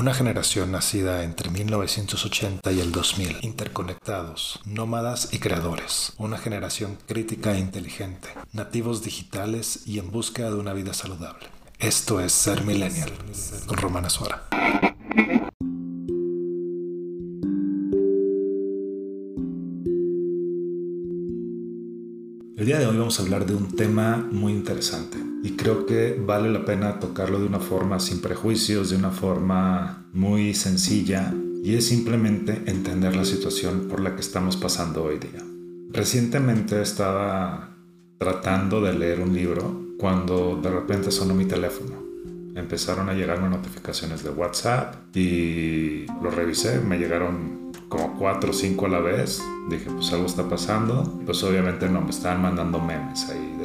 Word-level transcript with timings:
Una 0.00 0.14
generación 0.14 0.72
nacida 0.72 1.24
entre 1.24 1.50
1980 1.50 2.72
y 2.72 2.80
el 2.80 2.90
2000, 2.90 3.36
interconectados, 3.42 4.58
nómadas 4.64 5.28
y 5.32 5.40
creadores. 5.40 6.14
Una 6.16 6.38
generación 6.38 6.96
crítica 7.06 7.54
e 7.54 7.58
inteligente, 7.58 8.30
nativos 8.54 9.02
digitales 9.02 9.86
y 9.86 9.98
en 9.98 10.10
búsqueda 10.10 10.50
de 10.50 10.56
una 10.56 10.72
vida 10.72 10.94
saludable. 10.94 11.48
Esto 11.78 12.18
es 12.20 12.32
Ser 12.32 12.64
Millennial, 12.64 13.12
con 13.66 13.76
Romana 13.76 14.08
Suara. 14.08 14.48
El 22.56 22.64
día 22.64 22.78
de 22.78 22.86
hoy 22.86 22.96
vamos 22.96 23.20
a 23.20 23.22
hablar 23.22 23.44
de 23.44 23.54
un 23.54 23.76
tema 23.76 24.16
muy 24.30 24.52
interesante 24.52 25.29
y 25.42 25.52
creo 25.52 25.86
que 25.86 26.20
vale 26.20 26.50
la 26.50 26.64
pena 26.64 26.98
tocarlo 26.98 27.38
de 27.40 27.46
una 27.46 27.60
forma 27.60 27.98
sin 28.00 28.20
prejuicios, 28.20 28.90
de 28.90 28.96
una 28.96 29.10
forma 29.10 30.06
muy 30.12 30.54
sencilla 30.54 31.32
y 31.62 31.74
es 31.74 31.86
simplemente 31.86 32.62
entender 32.66 33.14
la 33.14 33.24
situación 33.24 33.86
por 33.88 34.00
la 34.00 34.14
que 34.14 34.20
estamos 34.20 34.56
pasando 34.56 35.04
hoy 35.04 35.18
día. 35.18 35.44
Recientemente 35.90 36.80
estaba 36.80 37.76
tratando 38.18 38.80
de 38.80 38.92
leer 38.92 39.20
un 39.20 39.34
libro 39.34 39.94
cuando 39.98 40.58
de 40.62 40.70
repente 40.70 41.10
sonó 41.10 41.34
mi 41.34 41.44
teléfono. 41.44 41.96
Empezaron 42.54 43.08
a 43.08 43.14
llegarme 43.14 43.48
notificaciones 43.48 44.22
de 44.22 44.30
WhatsApp 44.30 45.16
y 45.16 46.06
lo 46.22 46.30
revisé, 46.30 46.80
me 46.80 46.98
llegaron 46.98 47.72
como 47.88 48.16
cuatro 48.18 48.50
o 48.50 48.52
cinco 48.54 48.86
a 48.86 48.88
la 48.88 49.00
vez. 49.00 49.42
Dije, 49.68 49.90
pues 49.90 50.12
algo 50.12 50.26
está 50.26 50.48
pasando. 50.48 51.20
Pues 51.26 51.42
obviamente 51.42 51.88
no, 51.88 52.00
me 52.00 52.10
estaban 52.10 52.40
mandando 52.40 52.80
memes 52.80 53.28
ahí. 53.28 53.58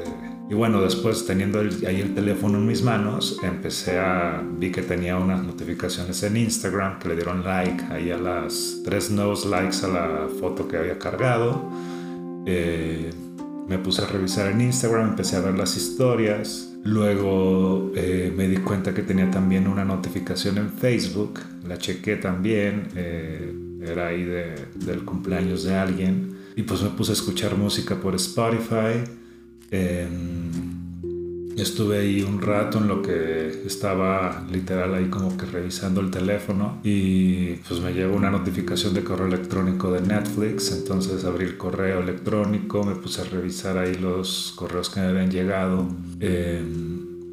Y 0.48 0.54
bueno, 0.54 0.81
después 0.81 1.26
teniendo 1.26 1.59
ahí 1.59 2.02
el 2.02 2.13
teléfono 2.13 2.59
en 2.59 2.67
mis 2.67 2.84
manos, 2.84 3.40
empecé 3.41 3.98
a... 3.98 4.44
Vi 4.59 4.71
que 4.71 4.84
tenía 4.84 5.18
unas 5.18 5.44
notificaciones 5.44 6.21
en 6.21 6.37
Instagram 6.37 6.99
que 6.99 7.10
le 7.10 7.15
dieron 7.15 7.43
like 7.43 7.84
ahí 7.85 8.12
a 8.12 8.18
las 8.18 8.82
tres 8.85 9.10
nuevos 9.10 9.46
likes 9.46 9.77
a 9.84 9.87
la 9.87 10.27
foto 10.40 10.68
que 10.68 10.77
había 10.77 10.99
cargado. 10.99 11.68
Eh, 12.46 13.10
me 13.68 13.79
puse 13.79 14.04
a 14.04 14.05
revisar 14.05 14.52
en 14.52 14.62
Instagram, 14.62 15.10
empecé 15.10 15.35
a 15.35 15.40
ver 15.40 15.57
las 15.57 15.76
historias. 15.76 16.71
Luego 16.84 17.91
eh, 17.96 18.32
me 18.35 18.48
di 18.48 18.57
cuenta 18.57 18.93
que 18.93 19.02
tenía 19.02 19.32
también 19.32 19.68
una 19.68 19.84
notificación 19.84 20.59
en 20.59 20.70
Facebook. 20.70 21.40
La 21.68 21.80
chequé 21.80 22.18
también. 22.18 22.90
Eh, 22.96 23.52
era 23.82 24.09
ahí 24.09 24.24
del 24.24 25.04
cumpleaños 25.05 25.63
de 25.63 25.74
alguien. 25.74 26.37
Y 26.55 26.62
pues 26.62 26.84
me 26.84 26.90
puse 26.90 27.13
a 27.13 27.15
escuchar 27.15 27.57
música 27.57 27.96
por 27.96 28.13
Spotify. 28.13 29.04
Em, 29.76 30.45
estuve 31.57 31.99
ahí 31.99 32.21
un 32.21 32.41
rato 32.41 32.77
en 32.79 32.87
lo 32.87 33.01
que 33.01 33.63
estaba 33.65 34.45
literal 34.51 34.93
ahí 34.93 35.05
como 35.05 35.37
que 35.37 35.45
revisando 35.45 36.01
el 36.01 36.12
teléfono 36.12 36.79
y 36.84 37.55
pues 37.68 37.79
me 37.79 37.93
llegó 37.93 38.15
una 38.15 38.29
notificación 38.29 38.93
de 38.93 39.03
correo 39.03 39.27
electrónico 39.27 39.91
de 39.91 40.01
Netflix, 40.01 40.71
entonces 40.73 41.23
abrí 41.23 41.46
el 41.46 41.57
correo 41.57 42.01
electrónico, 42.01 42.84
me 42.84 42.96
puse 42.96 43.21
a 43.21 43.23
revisar 43.26 43.77
ahí 43.77 43.96
los 43.96 44.53
correos 44.55 44.90
que 44.90 44.99
me 44.99 45.07
habían 45.07 45.31
llegado. 45.31 45.87
Eh, 46.20 46.62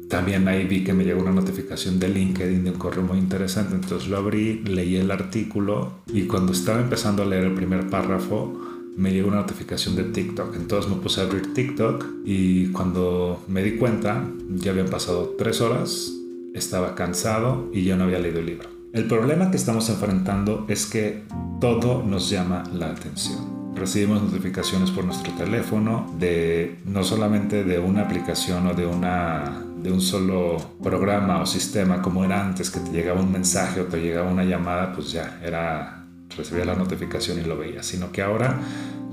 también 0.09 0.47
ahí 0.47 0.67
vi 0.67 0.83
que 0.83 0.93
me 0.93 1.03
llegó 1.03 1.21
una 1.21 1.31
notificación 1.31 1.99
de 1.99 2.07
LinkedIn 2.07 2.63
de 2.63 2.71
un 2.71 2.77
correo 2.77 3.03
muy 3.03 3.17
interesante, 3.17 3.73
entonces 3.75 4.07
lo 4.09 4.17
abrí, 4.17 4.63
leí 4.63 4.95
el 4.95 5.09
artículo 5.11 6.03
y 6.13 6.23
cuando 6.23 6.51
estaba 6.51 6.79
empezando 6.79 7.23
a 7.23 7.25
leer 7.25 7.45
el 7.45 7.53
primer 7.55 7.89
párrafo 7.89 8.72
me 8.95 9.11
llegó 9.11 9.27
una 9.29 9.37
notificación 9.37 9.95
de 9.95 10.03
TikTok. 10.03 10.55
Entonces 10.55 10.91
me 10.91 10.97
puse 10.97 11.21
a 11.21 11.25
abrir 11.25 11.53
TikTok 11.53 12.05
y 12.25 12.67
cuando 12.67 13.43
me 13.47 13.63
di 13.63 13.77
cuenta 13.77 14.27
ya 14.49 14.71
habían 14.71 14.89
pasado 14.89 15.35
tres 15.37 15.61
horas, 15.61 16.11
estaba 16.53 16.95
cansado 16.95 17.69
y 17.73 17.83
ya 17.83 17.95
no 17.95 18.03
había 18.03 18.19
leído 18.19 18.39
el 18.39 18.45
libro. 18.45 18.69
El 18.93 19.05
problema 19.05 19.49
que 19.49 19.57
estamos 19.57 19.89
enfrentando 19.89 20.65
es 20.69 20.85
que 20.85 21.23
todo 21.59 22.03
nos 22.03 22.29
llama 22.29 22.63
la 22.73 22.91
atención. 22.91 23.73
Recibimos 23.75 24.21
notificaciones 24.21 24.91
por 24.91 25.03
nuestro 25.03 25.33
teléfono 25.33 26.13
de 26.19 26.77
no 26.85 27.03
solamente 27.03 27.63
de 27.63 27.79
una 27.79 28.03
aplicación 28.03 28.67
o 28.67 28.73
de 28.75 28.85
una 28.85 29.63
de 29.83 29.91
un 29.91 29.99
solo 29.99 30.57
programa 30.81 31.41
o 31.41 31.45
sistema 31.45 32.01
como 32.01 32.23
era 32.23 32.41
antes, 32.41 32.71
que 32.71 32.79
te 32.79 32.91
llegaba 32.91 33.19
un 33.19 33.31
mensaje 33.31 33.81
o 33.81 33.85
te 33.85 33.99
llegaba 33.99 34.31
una 34.31 34.45
llamada, 34.45 34.93
pues 34.93 35.11
ya 35.11 35.39
era, 35.43 36.02
recibía 36.37 36.65
la 36.65 36.75
notificación 36.75 37.39
y 37.39 37.43
lo 37.43 37.57
veía, 37.57 37.83
sino 37.83 38.11
que 38.11 38.21
ahora 38.21 38.59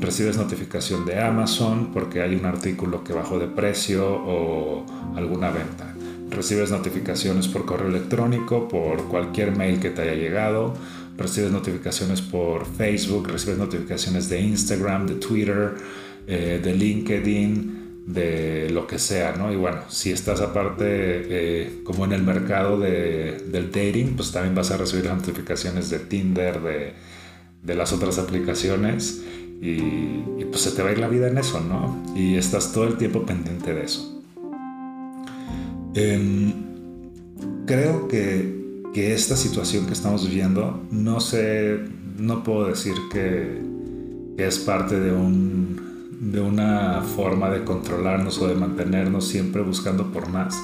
recibes 0.00 0.36
notificación 0.36 1.04
de 1.04 1.20
Amazon 1.20 1.90
porque 1.92 2.22
hay 2.22 2.34
un 2.34 2.46
artículo 2.46 3.04
que 3.04 3.12
bajó 3.12 3.38
de 3.38 3.46
precio 3.46 4.06
o 4.06 4.86
alguna 5.16 5.50
venta. 5.50 5.94
Recibes 6.30 6.70
notificaciones 6.70 7.48
por 7.48 7.64
correo 7.64 7.88
electrónico, 7.88 8.68
por 8.68 9.08
cualquier 9.08 9.56
mail 9.56 9.80
que 9.80 9.90
te 9.90 10.02
haya 10.02 10.14
llegado. 10.14 10.74
Recibes 11.18 11.50
notificaciones 11.50 12.22
por 12.22 12.64
Facebook, 12.66 13.28
recibes 13.28 13.58
notificaciones 13.58 14.28
de 14.28 14.40
Instagram, 14.40 15.06
de 15.06 15.14
Twitter, 15.16 15.74
eh, 16.26 16.60
de 16.62 16.72
LinkedIn, 16.72 17.80
de 18.06 18.70
lo 18.70 18.86
que 18.86 18.98
sea, 18.98 19.34
¿no? 19.36 19.52
Y 19.52 19.56
bueno, 19.56 19.80
si 19.88 20.12
estás 20.12 20.40
aparte 20.40 20.84
eh, 20.84 21.80
como 21.84 22.04
en 22.04 22.12
el 22.12 22.22
mercado 22.22 22.78
de, 22.78 23.44
del 23.50 23.70
dating, 23.70 24.16
pues 24.16 24.32
también 24.32 24.54
vas 24.54 24.70
a 24.70 24.76
recibir 24.76 25.06
notificaciones 25.06 25.90
de 25.90 25.98
Tinder, 25.98 26.60
de, 26.60 26.92
de 27.62 27.74
las 27.74 27.92
otras 27.92 28.18
aplicaciones 28.18 29.22
y, 29.60 30.44
pues 30.50 30.62
se 30.62 30.72
te 30.72 30.82
va 30.82 30.88
a 30.88 30.92
ir 30.92 30.98
la 30.98 31.08
vida 31.08 31.28
en 31.28 31.38
eso, 31.38 31.60
¿no? 31.60 32.02
Y 32.16 32.36
estás 32.36 32.72
todo 32.72 32.84
el 32.84 32.96
tiempo 32.96 33.24
pendiente 33.24 33.72
de 33.72 33.84
eso. 33.84 34.22
Em, 35.94 36.52
creo 37.66 38.08
que, 38.08 38.82
que, 38.92 39.14
esta 39.14 39.36
situación 39.36 39.86
que 39.86 39.92
estamos 39.92 40.28
viviendo, 40.28 40.82
no 40.90 41.20
sé, 41.20 41.78
no 42.18 42.42
puedo 42.42 42.66
decir 42.66 42.94
que, 43.12 43.60
que 44.36 44.46
es 44.46 44.58
parte 44.58 44.98
de 44.98 45.12
un 45.12 45.90
de 46.20 46.40
una 46.40 47.02
forma 47.02 47.48
de 47.50 47.64
controlarnos 47.64 48.38
o 48.40 48.46
de 48.46 48.54
mantenernos 48.54 49.26
siempre 49.26 49.62
buscando 49.62 50.12
por 50.12 50.28
más. 50.28 50.54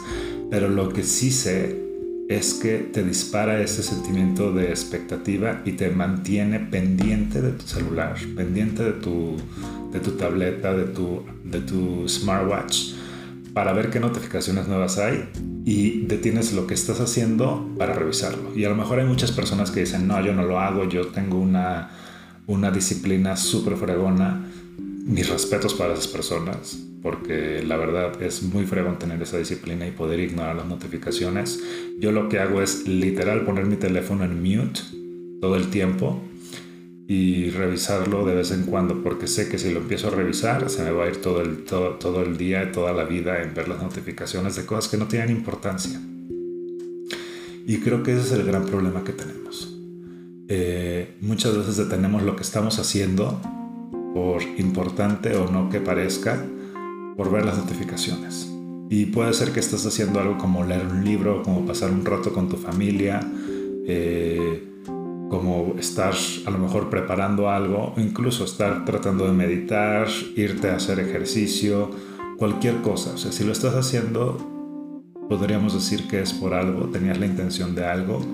Pero 0.50 0.68
lo 0.68 0.90
que 0.90 1.02
sí 1.02 1.32
sé 1.32 1.85
es 2.28 2.54
que 2.54 2.78
te 2.78 3.04
dispara 3.04 3.60
ese 3.60 3.82
sentimiento 3.82 4.52
de 4.52 4.70
expectativa 4.70 5.62
y 5.64 5.72
te 5.72 5.90
mantiene 5.90 6.58
pendiente 6.58 7.40
de 7.40 7.52
tu 7.52 7.66
celular, 7.66 8.16
pendiente 8.34 8.82
de 8.82 8.92
tu, 8.92 9.36
de 9.92 10.00
tu 10.00 10.12
tableta, 10.12 10.74
de 10.74 10.84
tu, 10.84 11.22
de 11.44 11.60
tu 11.60 12.08
smartwatch, 12.08 12.94
para 13.52 13.72
ver 13.72 13.90
qué 13.90 14.00
notificaciones 14.00 14.66
nuevas 14.66 14.98
hay 14.98 15.28
y 15.64 16.02
detienes 16.06 16.52
lo 16.52 16.66
que 16.66 16.74
estás 16.74 17.00
haciendo 17.00 17.70
para 17.78 17.94
revisarlo. 17.94 18.56
Y 18.56 18.64
a 18.64 18.68
lo 18.68 18.76
mejor 18.76 18.98
hay 18.98 19.06
muchas 19.06 19.30
personas 19.30 19.70
que 19.70 19.80
dicen, 19.80 20.08
no, 20.08 20.20
yo 20.20 20.34
no 20.34 20.44
lo 20.44 20.58
hago, 20.58 20.88
yo 20.88 21.08
tengo 21.08 21.38
una, 21.38 21.90
una 22.46 22.70
disciplina 22.70 23.36
súper 23.36 23.76
fregona 23.76 24.46
mis 25.06 25.28
respetos 25.28 25.72
para 25.74 25.92
esas 25.92 26.08
personas, 26.08 26.78
porque 27.00 27.62
la 27.62 27.76
verdad 27.76 28.20
es 28.20 28.42
muy 28.42 28.66
fregón 28.66 28.98
tener 28.98 29.22
esa 29.22 29.38
disciplina 29.38 29.86
y 29.86 29.92
poder 29.92 30.18
ignorar 30.18 30.56
las 30.56 30.66
notificaciones. 30.66 31.62
Yo 32.00 32.10
lo 32.10 32.28
que 32.28 32.40
hago 32.40 32.60
es 32.60 32.88
literal 32.88 33.44
poner 33.44 33.66
mi 33.66 33.76
teléfono 33.76 34.24
en 34.24 34.42
mute 34.42 34.80
todo 35.40 35.54
el 35.54 35.68
tiempo 35.70 36.20
y 37.06 37.50
revisarlo 37.50 38.26
de 38.26 38.34
vez 38.34 38.50
en 38.50 38.64
cuando, 38.64 39.00
porque 39.04 39.28
sé 39.28 39.48
que 39.48 39.58
si 39.58 39.72
lo 39.72 39.78
empiezo 39.78 40.08
a 40.08 40.10
revisar 40.10 40.68
se 40.68 40.82
me 40.82 40.90
va 40.90 41.04
a 41.04 41.08
ir 41.08 41.18
todo 41.18 41.40
el, 41.40 41.62
todo, 41.64 41.90
todo 41.90 42.22
el 42.22 42.36
día, 42.36 42.72
toda 42.72 42.92
la 42.92 43.04
vida 43.04 43.40
en 43.42 43.54
ver 43.54 43.68
las 43.68 43.80
notificaciones 43.80 44.56
de 44.56 44.66
cosas 44.66 44.90
que 44.90 44.96
no 44.96 45.06
tienen 45.06 45.30
importancia. 45.30 46.00
Y 47.64 47.78
creo 47.78 48.02
que 48.02 48.12
ese 48.12 48.22
es 48.22 48.32
el 48.32 48.44
gran 48.44 48.66
problema 48.66 49.04
que 49.04 49.12
tenemos. 49.12 49.72
Eh, 50.48 51.14
muchas 51.20 51.56
veces 51.56 51.76
detenemos 51.76 52.24
lo 52.24 52.34
que 52.34 52.42
estamos 52.42 52.80
haciendo 52.80 53.40
por 54.16 54.40
importante 54.56 55.36
o 55.36 55.50
no 55.50 55.68
que 55.68 55.78
parezca, 55.78 56.42
por 57.18 57.30
ver 57.30 57.44
las 57.44 57.58
notificaciones. 57.58 58.50
Y 58.88 59.04
puede 59.06 59.34
ser 59.34 59.52
que 59.52 59.60
estés 59.60 59.84
haciendo 59.84 60.20
algo 60.20 60.38
como 60.38 60.64
leer 60.64 60.86
un 60.86 61.04
libro, 61.04 61.42
como 61.42 61.66
pasar 61.66 61.90
un 61.90 62.02
rato 62.02 62.32
con 62.32 62.48
tu 62.48 62.56
familia, 62.56 63.20
eh, 63.86 64.66
como 65.28 65.74
estar 65.78 66.14
a 66.46 66.50
lo 66.50 66.56
mejor 66.56 66.88
preparando 66.88 67.50
algo, 67.50 67.92
incluso 67.98 68.44
estar 68.44 68.86
tratando 68.86 69.26
de 69.26 69.32
meditar, 69.32 70.08
irte 70.34 70.70
a 70.70 70.76
hacer 70.76 70.98
ejercicio, 70.98 71.90
cualquier 72.38 72.76
cosa. 72.76 73.12
O 73.16 73.18
sea, 73.18 73.32
si 73.32 73.44
lo 73.44 73.52
estás 73.52 73.74
haciendo, 73.74 74.38
podríamos 75.28 75.74
decir 75.74 76.08
que 76.08 76.22
es 76.22 76.32
por 76.32 76.54
algo, 76.54 76.86
tenías 76.86 77.20
la 77.20 77.26
intención 77.26 77.74
de 77.74 77.84
algo. 77.84 78.24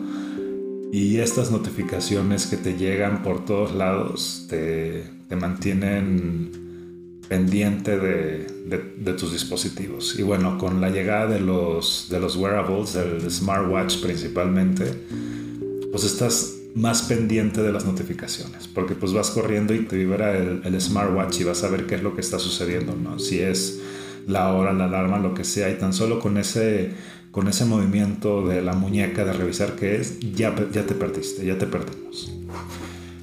Y 0.92 1.16
estas 1.18 1.50
notificaciones 1.50 2.46
que 2.46 2.56
te 2.56 2.76
llegan 2.76 3.24
por 3.24 3.44
todos 3.44 3.74
lados 3.74 4.46
te, 4.48 5.21
te 5.32 5.36
mantienen 5.36 7.22
pendiente 7.26 7.98
de, 7.98 8.46
de, 8.66 9.12
tus 9.14 9.32
dispositivos. 9.32 10.18
Y 10.18 10.22
bueno, 10.22 10.58
con 10.58 10.82
la 10.82 10.90
llegada 10.90 11.26
de 11.26 11.40
los, 11.40 12.08
de 12.10 12.20
los 12.20 12.36
wearables, 12.36 12.92
del 12.92 13.30
smartwatch 13.30 14.02
principalmente, 14.02 14.84
pues 15.90 16.04
estás 16.04 16.52
más 16.74 17.00
pendiente 17.04 17.62
de 17.62 17.72
las 17.72 17.86
notificaciones, 17.86 18.68
porque 18.68 18.94
pues 18.94 19.14
vas 19.14 19.30
corriendo 19.30 19.72
y 19.72 19.86
te 19.86 19.96
vibra 19.96 20.36
el, 20.36 20.60
el, 20.64 20.78
smartwatch 20.78 21.40
y 21.40 21.44
vas 21.44 21.64
a 21.64 21.70
ver 21.70 21.86
qué 21.86 21.94
es 21.94 22.02
lo 22.02 22.14
que 22.14 22.20
está 22.20 22.38
sucediendo, 22.38 22.94
¿no? 22.94 23.18
Si 23.18 23.40
es 23.40 23.80
la 24.26 24.52
hora, 24.52 24.74
la 24.74 24.84
alarma, 24.84 25.18
lo 25.18 25.32
que 25.32 25.44
sea, 25.44 25.70
y 25.70 25.78
tan 25.78 25.94
solo 25.94 26.20
con 26.20 26.36
ese 26.36 26.90
con 27.30 27.48
ese 27.48 27.64
movimiento 27.64 28.46
de 28.46 28.60
la 28.60 28.74
muñeca 28.74 29.24
de 29.24 29.32
revisar 29.32 29.76
qué 29.76 29.96
es, 29.96 30.20
ya, 30.20 30.54
ya 30.70 30.84
te 30.84 30.94
perdiste, 30.94 31.46
ya 31.46 31.56
te 31.56 31.66
perdimos. 31.66 32.30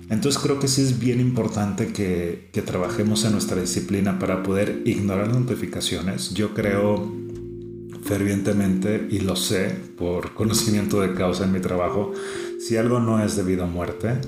Entonces 0.10 0.42
creo 0.42 0.60
que 0.60 0.68
sí 0.68 0.82
es 0.82 1.00
bien 1.00 1.20
importante 1.20 1.94
que, 1.94 2.50
que 2.52 2.62
trabajemos 2.62 3.26
en 3.26 3.34
nuestra 3.34 3.62
disciplina 3.62 4.18
para 4.18 4.42
poder 4.42 4.82
ignorar 4.86 5.30
notificaciones. 5.30 6.34
Yo 6.34 6.54
creo 6.54 7.12
fervientemente 8.04 9.08
y 9.12 9.20
lo 9.20 9.36
sé 9.36 9.76
por 9.98 10.34
conocimiento 10.34 11.02
de 11.02 11.14
causa 11.14 11.46
en 11.46 11.52
mi 11.52 11.60
trabajo, 11.60 12.12
si 12.60 12.76
algo 12.76 13.00
no 13.00 13.24
es 13.24 13.36
debido 13.36 13.64
a 13.66 13.68
muerte, 13.68 14.20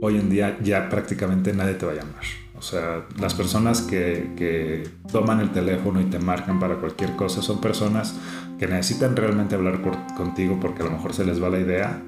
hoy 0.00 0.16
en 0.16 0.28
día 0.28 0.58
ya 0.62 0.88
prácticamente 0.88 1.52
nadie 1.52 1.74
te 1.74 1.86
va 1.86 1.92
a 1.92 1.96
llamar. 1.96 2.24
O 2.58 2.62
sea, 2.62 3.06
las 3.20 3.34
personas 3.34 3.80
que, 3.82 4.32
que, 4.36 4.88
toman 5.10 5.40
el 5.40 5.50
teléfono 5.50 6.00
y 6.00 6.04
te 6.04 6.18
marcan 6.18 6.60
para 6.60 6.76
cualquier 6.76 7.16
cosa 7.16 7.42
son 7.42 7.60
personas 7.60 8.14
que 8.58 8.68
necesitan 8.68 9.16
realmente 9.16 9.56
hablar 9.56 9.80
contigo 10.16 10.58
porque 10.60 10.82
a 10.82 10.84
lo 10.86 10.92
mejor 10.92 11.12
se 11.12 11.24
les 11.24 11.42
va 11.42 11.48
la 11.48 11.58
idea 11.58 12.02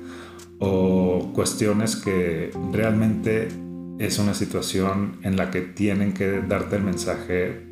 o 0.66 1.30
cuestiones 1.34 1.94
que 1.94 2.50
realmente 2.72 3.48
es 3.98 4.18
una 4.18 4.32
situación 4.32 5.18
en 5.22 5.36
la 5.36 5.50
que 5.50 5.60
tienen 5.60 6.14
que 6.14 6.40
darte 6.40 6.76
el 6.76 6.82
mensaje 6.82 7.66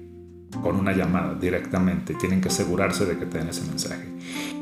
con 0.63 0.77
una 0.77 0.93
llamada 0.93 1.35
directamente. 1.35 2.15
Tienen 2.15 2.43
que 2.43 2.49
asegurarse 2.49 3.07
de 3.07 3.19
que 3.19 3.25
te 3.25 3.39
den 3.39 3.49
ese 3.49 3.65
mensaje. 3.65 4.05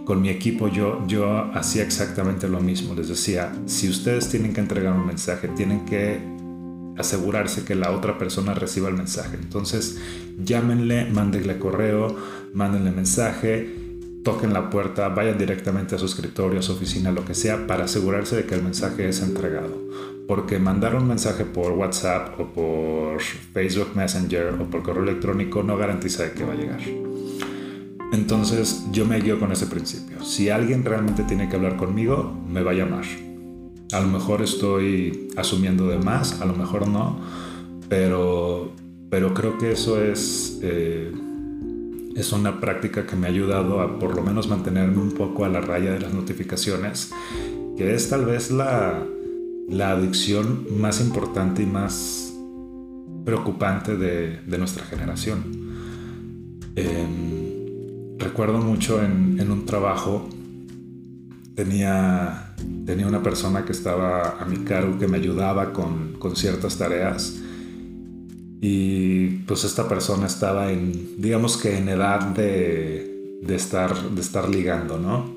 Con 0.04 0.22
mi 0.22 0.28
equipo 0.28 0.68
yo, 0.68 1.04
yo 1.08 1.52
hacía 1.54 1.82
exactamente 1.82 2.48
lo 2.48 2.60
mismo. 2.60 2.94
Les 2.94 3.08
decía, 3.08 3.52
si 3.66 3.88
ustedes 3.88 4.28
tienen 4.28 4.54
que 4.54 4.60
entregar 4.60 4.92
un 4.92 5.06
mensaje, 5.06 5.48
tienen 5.48 5.84
que 5.84 6.20
asegurarse 6.96 7.64
que 7.64 7.74
la 7.74 7.90
otra 7.90 8.16
persona 8.16 8.54
reciba 8.54 8.88
el 8.88 8.94
mensaje. 8.94 9.36
Entonces, 9.42 9.98
llámenle, 10.38 11.10
mándenle 11.10 11.58
correo, 11.58 12.16
mándenle 12.54 12.92
mensaje, 12.92 13.79
toquen 14.22 14.52
la 14.52 14.70
puerta, 14.70 15.08
vayan 15.08 15.38
directamente 15.38 15.94
a 15.94 15.98
su 15.98 16.06
escritorio, 16.06 16.60
a 16.60 16.62
su 16.62 16.72
oficina, 16.72 17.10
lo 17.10 17.24
que 17.24 17.34
sea, 17.34 17.66
para 17.66 17.84
asegurarse 17.84 18.36
de 18.36 18.44
que 18.44 18.54
el 18.54 18.62
mensaje 18.62 19.08
es 19.08 19.22
entregado. 19.22 19.76
Porque 20.26 20.58
mandar 20.58 20.94
un 20.94 21.08
mensaje 21.08 21.44
por 21.44 21.72
WhatsApp 21.72 22.38
o 22.38 22.46
por 22.46 23.20
Facebook 23.20 23.96
Messenger 23.96 24.54
o 24.60 24.70
por 24.70 24.82
correo 24.82 25.02
electrónico 25.02 25.62
no 25.62 25.76
garantiza 25.76 26.24
de 26.24 26.32
que 26.32 26.44
va 26.44 26.52
a 26.52 26.56
llegar. 26.56 26.80
Entonces 28.12 28.84
yo 28.92 29.06
me 29.06 29.20
guío 29.20 29.38
con 29.38 29.52
ese 29.52 29.66
principio. 29.66 30.22
Si 30.22 30.50
alguien 30.50 30.84
realmente 30.84 31.22
tiene 31.24 31.48
que 31.48 31.56
hablar 31.56 31.76
conmigo, 31.76 32.32
me 32.48 32.62
va 32.62 32.72
a 32.72 32.74
llamar. 32.74 33.04
A 33.92 34.00
lo 34.00 34.06
mejor 34.06 34.42
estoy 34.42 35.30
asumiendo 35.36 35.88
de 35.88 35.98
más, 35.98 36.40
a 36.40 36.44
lo 36.44 36.54
mejor 36.54 36.86
no, 36.86 37.20
pero, 37.88 38.72
pero 39.08 39.34
creo 39.34 39.58
que 39.58 39.72
eso 39.72 40.00
es... 40.02 40.60
Eh, 40.62 41.12
es 42.14 42.32
una 42.32 42.60
práctica 42.60 43.06
que 43.06 43.16
me 43.16 43.26
ha 43.26 43.30
ayudado 43.30 43.80
a 43.80 43.98
por 43.98 44.14
lo 44.14 44.22
menos 44.22 44.48
mantenerme 44.48 45.00
un 45.00 45.12
poco 45.12 45.44
a 45.44 45.48
la 45.48 45.60
raya 45.60 45.92
de 45.92 46.00
las 46.00 46.12
notificaciones, 46.12 47.12
que 47.76 47.94
es 47.94 48.08
tal 48.08 48.24
vez 48.24 48.50
la, 48.50 49.02
la 49.68 49.90
adicción 49.92 50.66
más 50.78 51.00
importante 51.00 51.62
y 51.62 51.66
más 51.66 52.34
preocupante 53.24 53.96
de, 53.96 54.40
de 54.40 54.58
nuestra 54.58 54.84
generación. 54.84 55.44
Em, 56.76 58.18
recuerdo 58.18 58.58
mucho 58.58 59.02
en, 59.02 59.38
en, 59.38 59.50
un 59.50 59.66
trabajo, 59.66 60.28
tenía, 61.54 62.54
tenía 62.86 63.06
una 63.06 63.22
persona 63.22 63.64
que 63.64 63.72
estaba 63.72 64.40
a 64.40 64.44
mi 64.46 64.58
cargo 64.58 64.98
que 64.98 65.06
me 65.06 65.18
ayudaba 65.18 65.72
con, 65.72 66.14
con 66.18 66.36
ciertas 66.36 66.76
tareas 66.76 67.39
y 68.60 69.28
pues 69.46 69.64
esta 69.64 69.88
persona 69.88 70.26
estaba 70.26 70.70
en, 70.70 71.16
digamos 71.16 71.56
que 71.56 71.78
en 71.78 71.88
edad 71.88 72.20
de, 72.20 73.38
de, 73.42 73.54
estar, 73.54 74.10
de 74.10 74.20
estar 74.20 74.50
ligando, 74.50 74.98
¿no? 74.98 75.34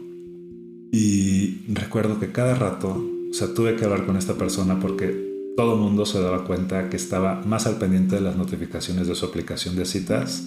Y 0.92 1.62
recuerdo 1.74 2.20
que 2.20 2.31
cada 2.31 2.54
rato, 2.54 2.90
o 3.30 3.34
sea, 3.34 3.54
tuve 3.54 3.78
que 3.78 3.86
hablar 3.86 4.06
con 4.06 4.18
esta 4.18 4.34
persona 4.34 4.80
porque 4.80 5.54
todo 5.56 5.75
el 5.75 5.80
mundo 5.80 6.06
se 6.06 6.20
daba 6.20 6.44
cuenta 6.44 6.90
que 6.90 6.98
estaba 6.98 7.42
más 7.46 7.66
al 7.66 7.78
pendiente 7.78 8.16
de 8.16 8.22
las 8.22 8.36
notificaciones 8.36 9.08
de 9.08 9.16
su 9.16 9.26
aplicación 9.26 9.76
de 9.78 9.86
citas 9.86 10.44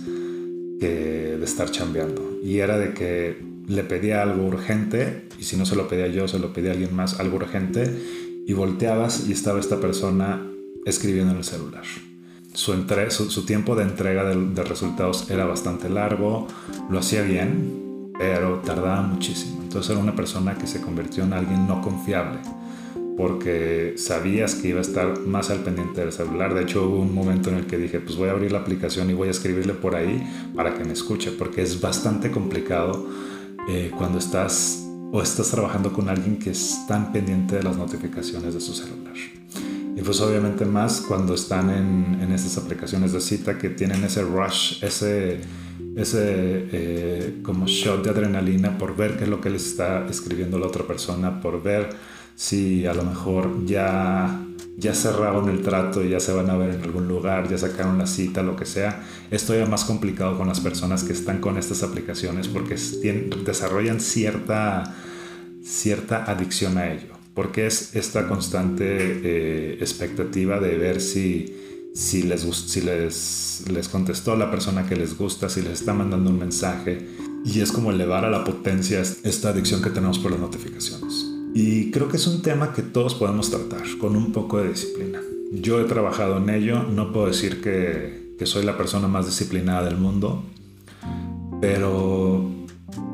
que 0.78 1.36
de 1.38 1.44
estar 1.44 1.70
chambeando. 1.70 2.40
Y 2.44 2.58
era 2.58 2.78
de 2.78 2.92
que 2.92 3.38
le 3.66 3.84
pedía 3.84 4.22
algo 4.22 4.46
urgente 4.46 5.28
y 5.40 5.44
si 5.44 5.56
no 5.56 5.64
se 5.64 5.76
lo 5.76 5.88
pedía 5.88 6.08
yo, 6.08 6.28
se 6.28 6.38
lo 6.38 6.52
pedía 6.52 6.72
alguien 6.72 6.94
más, 6.94 7.18
algo 7.20 7.36
urgente, 7.36 7.90
y 8.46 8.52
volteabas 8.52 9.28
y 9.28 9.32
estaba 9.32 9.58
esta 9.58 9.80
persona 9.80 10.46
escribiendo 10.84 11.32
en 11.32 11.38
el 11.38 11.44
celular 11.44 11.84
su, 12.56 13.30
su, 13.30 13.44
tiempo 13.44 13.76
de 13.76 13.82
entrega 13.82 14.24
de, 14.24 14.64
resultados 14.64 15.30
era 15.30 15.44
bastante 15.44 15.90
largo, 15.90 16.46
lo 16.90 16.98
hacía 16.98 17.22
bien, 17.22 18.12
pero 18.18 18.60
tardaba 18.64 19.02
muchísimo. 19.02 19.60
Entonces 19.62 19.90
era 19.90 20.00
una 20.00 20.16
persona 20.16 20.56
que 20.56 20.66
se 20.66 20.80
convirtió 20.80 21.24
en 21.24 21.34
alguien 21.34 21.66
no 21.66 21.82
confiable, 21.82 22.38
porque 23.16 23.94
sabías 23.98 24.54
que 24.54 24.68
iba 24.68 24.78
a 24.78 24.82
estar 24.82 25.20
más 25.20 25.50
al 25.50 25.58
pendiente 25.58 26.00
del 26.00 26.12
celular. 26.12 26.54
De 26.54 26.62
hecho, 26.62 26.88
hubo 26.88 27.00
un 27.00 27.14
momento 27.14 27.50
en 27.50 27.56
el 27.56 27.66
que 27.66 27.76
dije, 27.76 28.00
pues 28.00 28.16
voy 28.16 28.30
a 28.30 28.32
abrir 28.32 28.52
la 28.52 28.60
aplicación 28.60 29.10
y 29.10 29.12
voy 29.12 29.28
a 29.28 29.32
escribirle 29.32 29.74
por 29.74 29.94
ahí 29.94 30.26
para 30.54 30.74
que 30.74 30.84
me 30.84 30.94
escuche, 30.94 31.32
porque 31.32 31.60
es 31.60 31.80
bastante 31.80 32.30
complicado 32.30 33.06
eh, 33.68 33.92
cuando 33.96 34.18
estás 34.18 34.82
o 35.12 35.20
estás 35.20 35.50
trabajando 35.50 35.92
con 35.92 36.08
alguien 36.08 36.38
que 36.38 36.50
es 36.50 36.86
tan 36.88 37.12
pendiente 37.12 37.56
de 37.56 37.62
las 37.62 37.76
notificaciones 37.76 38.54
de 38.54 38.60
su 38.60 38.72
celular. 38.72 39.14
Y 39.96 40.02
pues 40.02 40.20
obviamente 40.20 40.66
más 40.66 41.00
cuando 41.00 41.32
están 41.32 41.70
en, 41.70 42.20
en 42.20 42.30
estas 42.30 42.58
aplicaciones 42.58 43.14
de 43.14 43.20
cita 43.22 43.56
que 43.56 43.70
tienen 43.70 44.04
ese 44.04 44.22
rush, 44.22 44.84
ese, 44.84 45.40
ese 45.96 46.68
eh, 46.70 47.40
como 47.42 47.66
shot 47.66 48.04
de 48.04 48.10
adrenalina 48.10 48.76
por 48.76 48.94
ver 48.94 49.16
qué 49.16 49.24
es 49.24 49.30
lo 49.30 49.40
que 49.40 49.48
les 49.48 49.66
está 49.66 50.06
escribiendo 50.06 50.58
la 50.58 50.66
otra 50.66 50.86
persona, 50.86 51.40
por 51.40 51.62
ver 51.62 51.88
si 52.34 52.84
a 52.84 52.92
lo 52.92 53.04
mejor 53.04 53.64
ya, 53.64 54.38
ya 54.76 54.92
cerraron 54.92 55.48
el 55.48 55.62
trato 55.62 56.04
y 56.04 56.10
ya 56.10 56.20
se 56.20 56.34
van 56.34 56.50
a 56.50 56.58
ver 56.58 56.74
en 56.74 56.82
algún 56.82 57.08
lugar, 57.08 57.48
ya 57.48 57.56
sacaron 57.56 57.96
la 57.96 58.06
cita, 58.06 58.42
lo 58.42 58.54
que 58.54 58.66
sea. 58.66 59.02
Esto 59.30 59.54
ya 59.54 59.64
más 59.64 59.86
complicado 59.86 60.36
con 60.36 60.46
las 60.46 60.60
personas 60.60 61.04
que 61.04 61.14
están 61.14 61.40
con 61.40 61.56
estas 61.56 61.82
aplicaciones 61.82 62.48
porque 62.48 62.76
desarrollan 63.46 64.00
cierta, 64.00 64.94
cierta 65.62 66.30
adicción 66.30 66.76
a 66.76 66.92
ello 66.92 67.15
porque 67.36 67.66
es 67.66 67.94
esta 67.94 68.26
constante 68.26 68.86
eh, 68.88 69.76
expectativa 69.78 70.58
de 70.58 70.78
ver 70.78 71.02
si, 71.02 71.54
si, 71.94 72.22
les, 72.22 72.40
si 72.40 72.80
les, 72.80 73.64
les 73.70 73.88
contestó 73.90 74.36
la 74.36 74.50
persona 74.50 74.86
que 74.88 74.96
les 74.96 75.18
gusta, 75.18 75.50
si 75.50 75.60
les 75.60 75.72
está 75.72 75.92
mandando 75.92 76.30
un 76.30 76.38
mensaje. 76.38 77.06
Y 77.44 77.60
es 77.60 77.72
como 77.72 77.92
elevar 77.92 78.24
a 78.24 78.30
la 78.30 78.42
potencia 78.42 79.00
esta 79.00 79.50
adicción 79.50 79.82
que 79.82 79.90
tenemos 79.90 80.18
por 80.18 80.30
las 80.30 80.40
notificaciones. 80.40 81.26
Y 81.54 81.90
creo 81.90 82.08
que 82.08 82.16
es 82.16 82.26
un 82.26 82.40
tema 82.40 82.72
que 82.72 82.80
todos 82.80 83.14
podemos 83.14 83.50
tratar 83.50 83.82
con 84.00 84.16
un 84.16 84.32
poco 84.32 84.62
de 84.62 84.70
disciplina. 84.70 85.20
Yo 85.52 85.78
he 85.78 85.84
trabajado 85.84 86.38
en 86.38 86.48
ello, 86.48 86.84
no 86.84 87.12
puedo 87.12 87.26
decir 87.26 87.60
que, 87.60 88.34
que 88.38 88.46
soy 88.46 88.64
la 88.64 88.78
persona 88.78 89.08
más 89.08 89.26
disciplinada 89.26 89.84
del 89.84 89.98
mundo, 89.98 90.42
pero, 91.60 92.50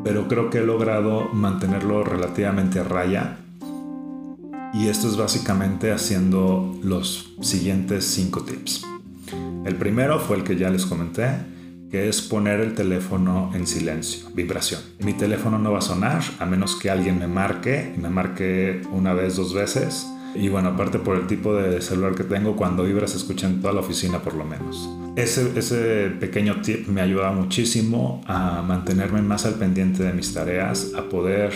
pero 0.04 0.28
creo 0.28 0.48
que 0.48 0.58
he 0.58 0.64
logrado 0.64 1.28
mantenerlo 1.32 2.04
relativamente 2.04 2.78
a 2.78 2.84
raya 2.84 3.41
y 4.74 4.88
esto 4.88 5.08
es 5.08 5.16
básicamente 5.16 5.92
haciendo 5.92 6.78
los 6.82 7.34
siguientes 7.40 8.04
cinco 8.04 8.42
tips. 8.42 8.86
El 9.64 9.76
primero 9.76 10.18
fue 10.18 10.36
el 10.36 10.44
que 10.44 10.56
ya 10.56 10.70
les 10.70 10.86
comenté, 10.86 11.28
que 11.90 12.08
es 12.08 12.22
poner 12.22 12.60
el 12.60 12.74
teléfono 12.74 13.50
en 13.54 13.66
silencio, 13.66 14.30
vibración. 14.34 14.80
Mi 15.00 15.12
teléfono 15.12 15.58
no 15.58 15.72
va 15.72 15.78
a 15.78 15.82
sonar 15.82 16.22
a 16.38 16.46
menos 16.46 16.74
que 16.76 16.90
alguien 16.90 17.18
me 17.18 17.26
marque, 17.26 17.94
me 17.98 18.08
marque 18.08 18.80
una 18.92 19.12
vez, 19.12 19.36
dos 19.36 19.52
veces. 19.52 20.06
Y 20.34 20.48
bueno, 20.48 20.70
aparte 20.70 20.98
por 20.98 21.18
el 21.18 21.26
tipo 21.26 21.54
de 21.54 21.82
celular 21.82 22.14
que 22.14 22.24
tengo, 22.24 22.56
cuando 22.56 22.84
vibra 22.84 23.06
se 23.06 23.18
escucha 23.18 23.46
en 23.46 23.60
toda 23.60 23.74
la 23.74 23.80
oficina 23.80 24.20
por 24.20 24.32
lo 24.32 24.44
menos. 24.44 24.88
Ese, 25.16 25.52
ese 25.58 26.10
pequeño 26.18 26.62
tip 26.62 26.88
me 26.88 27.02
ayuda 27.02 27.30
muchísimo 27.32 28.22
a 28.26 28.62
mantenerme 28.62 29.20
más 29.20 29.44
al 29.44 29.56
pendiente 29.56 30.02
de 30.02 30.14
mis 30.14 30.32
tareas, 30.32 30.92
a 30.96 31.02
poder 31.10 31.52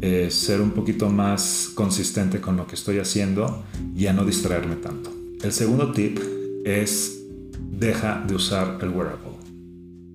eh, 0.00 0.28
ser 0.30 0.60
un 0.60 0.70
poquito 0.70 1.10
más 1.10 1.70
consistente 1.74 2.40
con 2.40 2.56
lo 2.56 2.66
que 2.66 2.76
estoy 2.76 2.98
haciendo 2.98 3.64
y 3.96 4.06
a 4.06 4.12
no 4.12 4.24
distraerme 4.24 4.76
tanto. 4.76 5.10
El 5.42 5.52
segundo 5.52 5.92
tip 5.92 6.18
es 6.64 7.20
deja 7.58 8.24
de 8.26 8.34
usar 8.34 8.78
el 8.80 8.90
wearable. 8.90 9.38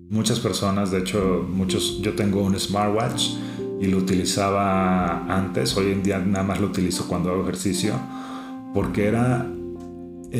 Muchas 0.09 0.39
personas, 0.39 0.91
de 0.91 0.99
hecho, 0.99 1.45
muchos, 1.49 1.99
yo 2.01 2.13
tengo 2.13 2.43
un 2.43 2.59
smartwatch 2.59 3.31
y 3.81 3.87
lo 3.87 3.97
utilizaba 3.97 5.25
antes, 5.25 5.75
hoy 5.75 5.91
en 5.91 6.03
día 6.03 6.19
nada 6.19 6.43
más 6.43 6.61
lo 6.61 6.67
utilizo 6.67 7.07
cuando 7.07 7.31
hago 7.31 7.43
ejercicio, 7.43 7.93
porque 8.73 9.07
era 9.07 9.49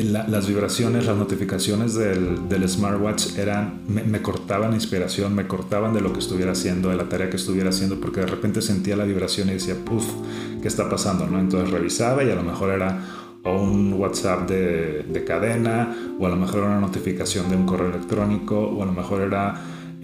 las 0.02 0.48
vibraciones, 0.48 1.06
las 1.06 1.16
notificaciones 1.16 1.94
del, 1.94 2.68
smartwatch 2.68 3.38
eran, 3.38 3.82
me, 3.86 4.20
cortaban 4.22 4.70
la 4.70 4.76
inspiración, 4.76 5.34
me 5.36 5.46
cortaban 5.46 5.94
de 5.94 6.00
lo 6.00 6.12
que 6.12 6.18
estuviera 6.18 6.50
haciendo, 6.50 6.88
de 6.88 6.96
la 6.96 7.08
tarea 7.08 7.30
que 7.30 7.36
estuviera 7.36 7.70
haciendo, 7.70 8.00
porque 8.00 8.20
de 8.20 8.26
repente 8.26 8.60
sentía 8.60 8.96
la 8.96 9.04
vibración 9.04 9.50
y 9.50 9.52
decía, 9.52 9.76
puff, 9.84 10.04
¿qué 10.60 10.66
está 10.66 10.90
pasando? 10.90 11.28
¿no? 11.28 11.38
Entonces 11.38 11.70
revisaba 11.70 12.24
y 12.24 12.30
a 12.30 12.34
lo 12.34 12.42
mejor 12.42 12.70
era 12.70 13.04
o 13.44 13.62
un 13.62 13.92
WhatsApp 13.92 14.48
de, 14.48 15.04
de, 15.08 15.24
cadena, 15.24 15.94
o 16.18 16.26
a 16.26 16.30
lo 16.30 16.36
mejor 16.36 16.60
era 16.60 16.68
una 16.68 16.80
notificación 16.80 17.48
de 17.48 17.56
un 17.56 17.66
correo 17.66 17.90
electrónico, 17.90 18.58
o 18.58 18.82
a 18.82 18.86
lo 18.86 18.92
mejor 18.92 19.20
era 19.20 19.54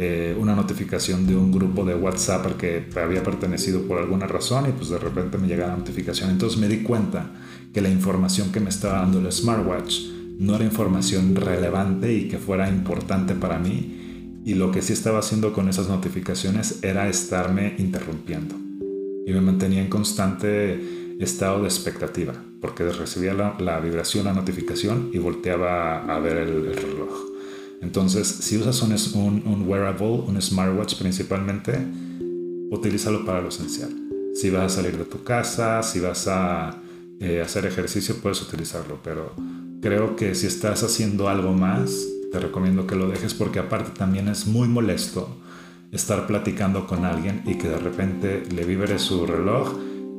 eh, 0.03 0.35
una 0.39 0.55
notificación 0.55 1.27
de 1.27 1.37
un 1.37 1.53
grupo 1.53 1.85
de 1.85 1.95
WhatsApp 1.95 2.47
al 2.47 2.57
que 2.57 2.87
había 2.97 3.23
pertenecido 3.23 3.83
por 3.83 3.99
alguna 3.99 4.27
razón 4.27 4.67
y 4.67 4.73
pues 4.73 4.89
de 4.89 4.99
repente 4.99 5.37
me 5.37 5.47
llega 5.47 5.67
la 5.67 5.77
notificación. 5.77 6.31
Entonces 6.31 6.59
me 6.59 6.69
di 6.69 6.83
cuenta 6.83 7.33
que 7.75 7.83
la 7.83 7.91
información 7.91 8.51
que 8.51 8.61
me 8.61 8.71
estaba 8.71 9.01
dando 9.01 9.19
el 9.19 9.31
smartwatch 9.31 10.07
no 10.39 10.57
era 10.57 10.65
información 10.65 11.37
relevante 11.37 12.15
y 12.15 12.29
que 12.29 12.39
fuera 12.39 12.71
importante 12.71 13.35
para 13.35 13.59
mí. 13.59 14.41
Y 14.43 14.55
lo 14.55 14.73
que 14.73 14.81
sí 14.81 14.95
estaba 14.95 15.19
haciendo 15.19 15.53
con 15.53 15.69
esas 15.69 15.91
notificaciones 15.91 16.79
era 16.83 17.07
estarme 17.11 17.75
interrumpiendo. 17.77 18.55
Y 19.27 19.33
me 19.33 19.43
mantenía 19.43 19.83
en 19.83 19.91
constante 19.91 20.81
estado 21.21 21.61
de 21.61 21.67
expectativa, 21.69 22.33
porque 22.63 22.89
recibía 22.89 23.35
la, 23.35 23.81
vibración, 23.81 24.25
la 24.25 24.33
notificación 24.33 25.11
y 25.13 25.19
volteaba 25.19 26.07
a 26.07 26.19
ver 26.21 26.39
el 26.39 26.75
reloj. 26.75 27.30
Entonces, 27.81 28.29
si 28.29 28.59
usas 28.59 28.83
un, 28.83 29.65
wearable, 29.67 30.23
un 30.27 30.41
smartwatch 30.41 30.97
principalmente, 30.97 31.79
utilízalo 32.71 33.25
para 33.25 33.41
lo 33.41 33.49
esencial. 33.49 33.91
Si 34.35 34.51
vas 34.51 34.73
a 34.73 34.77
salir 34.77 34.97
de 34.97 35.05
tu 35.05 35.23
casa, 35.25 35.83
si 35.83 36.01
vas 36.01 36.29
a 36.29 36.81
eh, 37.21 37.41
hacer 37.41 37.67
ejercicio, 37.67 38.17
puedes 38.23 38.43
utilizarlo, 38.43 38.99
pero 39.03 39.35
creo 39.81 40.15
que 40.15 40.35
si 40.35 40.47
estás 40.47 40.83
haciendo 40.83 41.29
algo 41.29 41.53
más, 41.53 42.07
te 42.31 42.39
recomiendo 42.39 42.87
que 42.87 42.95
lo 42.95 43.09
dejes 43.09 43.35
porque 43.35 43.59
aparte 43.59 43.91
también 43.99 44.29
es 44.29 44.47
muy 44.47 44.69
molesto 44.69 45.37
estar 45.91 46.27
platicando 46.27 46.87
con 46.87 47.05
alguien 47.05 47.43
y 47.45 47.57
que 47.57 47.69
de 47.69 47.79
repente 47.79 48.45
le 48.55 48.65
vibre 48.65 48.99
su 48.99 49.27
reloj 49.27 49.75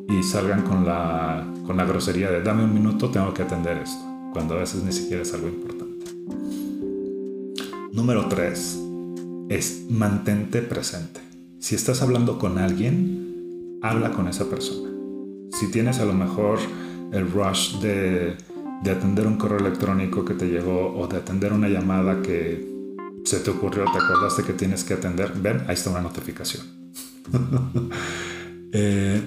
y 0.10 0.24
salgan 0.24 0.64
con 0.64 0.86
la, 0.86 1.48
con 1.66 1.78
la 1.78 1.86
grosería 1.86 2.30
de 2.30 2.42
dame 2.42 2.66
un 2.66 2.74
minuto, 2.74 3.10
tengo 3.10 3.34
que 3.34 3.44
atender 3.44 3.78
esto, 3.78 4.04
cuando 4.34 4.56
a 4.56 4.60
veces 4.60 4.84
ni 4.84 4.92
siquiera 4.92 5.24
es 5.24 5.34
algo 5.34 5.48
importante. 5.48 5.81
Número 7.94 8.30
3 8.30 8.80
es 9.50 9.86
mantente 9.90 10.62
presente. 10.62 11.20
Si 11.60 11.76
estás 11.76 12.02
hablando 12.02 12.40
con 12.40 12.58
alguien, 12.58 13.80
habla 13.82 14.14
con 14.14 14.30
esa 14.30 14.50
persona. 14.50 14.90
Si 15.52 15.70
tienes 15.72 16.00
a 16.00 16.06
lo 16.06 16.14
mejor 16.14 16.60
el 17.12 17.30
rush 17.30 17.80
de, 17.80 18.38
de 18.82 18.92
atender 18.92 19.28
un 19.28 19.36
correo 19.36 19.60
electrónico 19.60 20.24
que 20.24 20.36
te 20.36 20.48
llegó 20.48 20.96
o 20.96 21.06
de 21.08 21.18
atender 21.18 21.52
una 21.52 21.68
llamada 21.68 22.22
que 22.22 22.66
se 23.26 23.42
te 23.42 23.50
ocurrió, 23.50 23.84
te 23.84 23.98
acordaste 23.98 24.44
que 24.44 24.54
tienes 24.54 24.86
que 24.86 24.94
atender, 24.94 25.34
ven, 25.36 25.64
ahí 25.68 25.74
está 25.74 25.90
una 25.90 26.02
notificación. 26.02 26.66
Eh, 28.74 29.22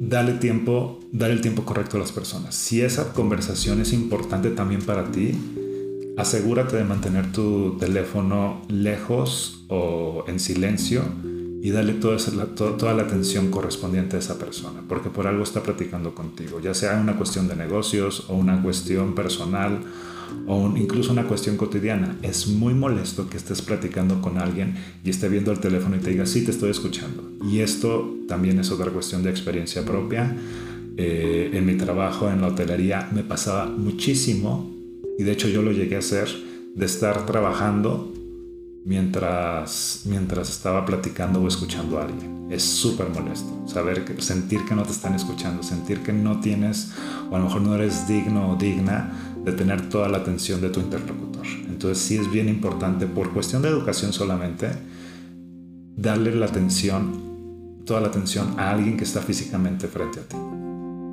dale 0.00 0.32
tiempo, 0.32 0.98
dale 1.12 1.34
el 1.34 1.40
tiempo 1.40 1.64
correcto 1.64 1.96
a 1.96 2.00
las 2.00 2.10
personas. 2.10 2.56
Si 2.56 2.80
esa 2.80 3.12
conversación 3.12 3.80
es 3.80 3.92
importante 3.92 4.50
también 4.50 4.82
para 4.82 5.08
ti, 5.12 5.32
asegúrate 6.18 6.76
de 6.76 6.84
mantener 6.84 7.32
tu 7.32 7.76
teléfono 7.78 8.62
lejos 8.68 9.64
o 9.68 10.24
en 10.26 10.40
silencio 10.40 11.02
y 11.62 11.70
dale 11.70 11.94
toda, 11.94 12.18
toda 12.54 12.94
la 12.94 13.02
atención 13.02 13.50
correspondiente 13.50 14.16
a 14.16 14.18
esa 14.18 14.38
persona, 14.38 14.82
porque 14.88 15.10
por 15.10 15.26
algo 15.26 15.42
está 15.42 15.62
platicando 15.62 16.14
contigo, 16.14 16.60
ya 16.60 16.74
sea 16.74 16.98
una 17.00 17.16
cuestión 17.16 17.48
de 17.48 17.56
negocios 17.56 18.26
o 18.28 18.34
una 18.34 18.62
cuestión 18.62 19.14
personal 19.14 19.80
o 20.46 20.76
incluso 20.76 21.12
una 21.12 21.24
cuestión 21.24 21.56
cotidiana. 21.56 22.16
Es 22.22 22.48
muy 22.48 22.74
molesto 22.74 23.28
que 23.30 23.36
estés 23.36 23.62
platicando 23.62 24.20
con 24.20 24.38
alguien 24.38 24.74
y 25.04 25.10
esté 25.10 25.28
viendo 25.28 25.52
el 25.52 25.58
teléfono 25.58 25.96
y 25.96 26.00
te 26.00 26.10
diga, 26.10 26.26
sí, 26.26 26.44
te 26.44 26.50
estoy 26.50 26.70
escuchando. 26.70 27.22
Y 27.44 27.60
esto 27.60 28.14
también 28.28 28.58
es 28.58 28.70
otra 28.70 28.90
cuestión 28.90 29.22
de 29.22 29.30
experiencia 29.30 29.84
propia. 29.84 30.36
Eh, 30.96 31.50
en 31.52 31.64
mi 31.64 31.76
trabajo 31.76 32.28
en 32.28 32.40
la 32.40 32.48
hotelería 32.48 33.08
me 33.12 33.22
pasaba 33.22 33.66
muchísimo 33.66 34.77
y 35.18 35.24
de 35.24 35.32
hecho 35.32 35.48
yo 35.48 35.62
lo 35.62 35.72
llegué 35.72 35.96
a 35.96 35.98
hacer 35.98 36.28
de 36.74 36.86
estar 36.86 37.26
trabajando 37.26 38.14
mientras, 38.84 40.02
mientras 40.06 40.48
estaba 40.48 40.86
platicando 40.86 41.42
o 41.42 41.48
escuchando 41.48 41.98
a 41.98 42.04
alguien. 42.04 42.46
Es 42.50 42.62
súper 42.62 43.10
molesto 43.10 43.68
saber 43.68 44.04
que, 44.04 44.22
sentir 44.22 44.64
que 44.64 44.74
no 44.74 44.84
te 44.84 44.92
están 44.92 45.14
escuchando, 45.14 45.62
sentir 45.62 45.98
que 46.04 46.12
no 46.12 46.40
tienes 46.40 46.92
o 47.30 47.36
a 47.36 47.38
lo 47.40 47.46
mejor 47.46 47.62
no 47.62 47.74
eres 47.74 48.06
digno 48.06 48.52
o 48.52 48.56
digna 48.56 49.12
de 49.44 49.52
tener 49.52 49.88
toda 49.88 50.08
la 50.08 50.18
atención 50.18 50.60
de 50.60 50.70
tu 50.70 50.80
interlocutor. 50.80 51.46
Entonces 51.68 51.98
sí 51.98 52.16
es 52.16 52.30
bien 52.30 52.48
importante 52.48 53.06
por 53.06 53.32
cuestión 53.32 53.60
de 53.60 53.68
educación 53.68 54.12
solamente 54.12 54.70
darle 55.96 56.34
la 56.34 56.46
atención, 56.46 57.82
toda 57.84 58.00
la 58.00 58.06
atención 58.06 58.54
a 58.58 58.70
alguien 58.70 58.96
que 58.96 59.04
está 59.04 59.20
físicamente 59.20 59.88
frente 59.88 60.20
a 60.20 60.22
ti. 60.22 60.36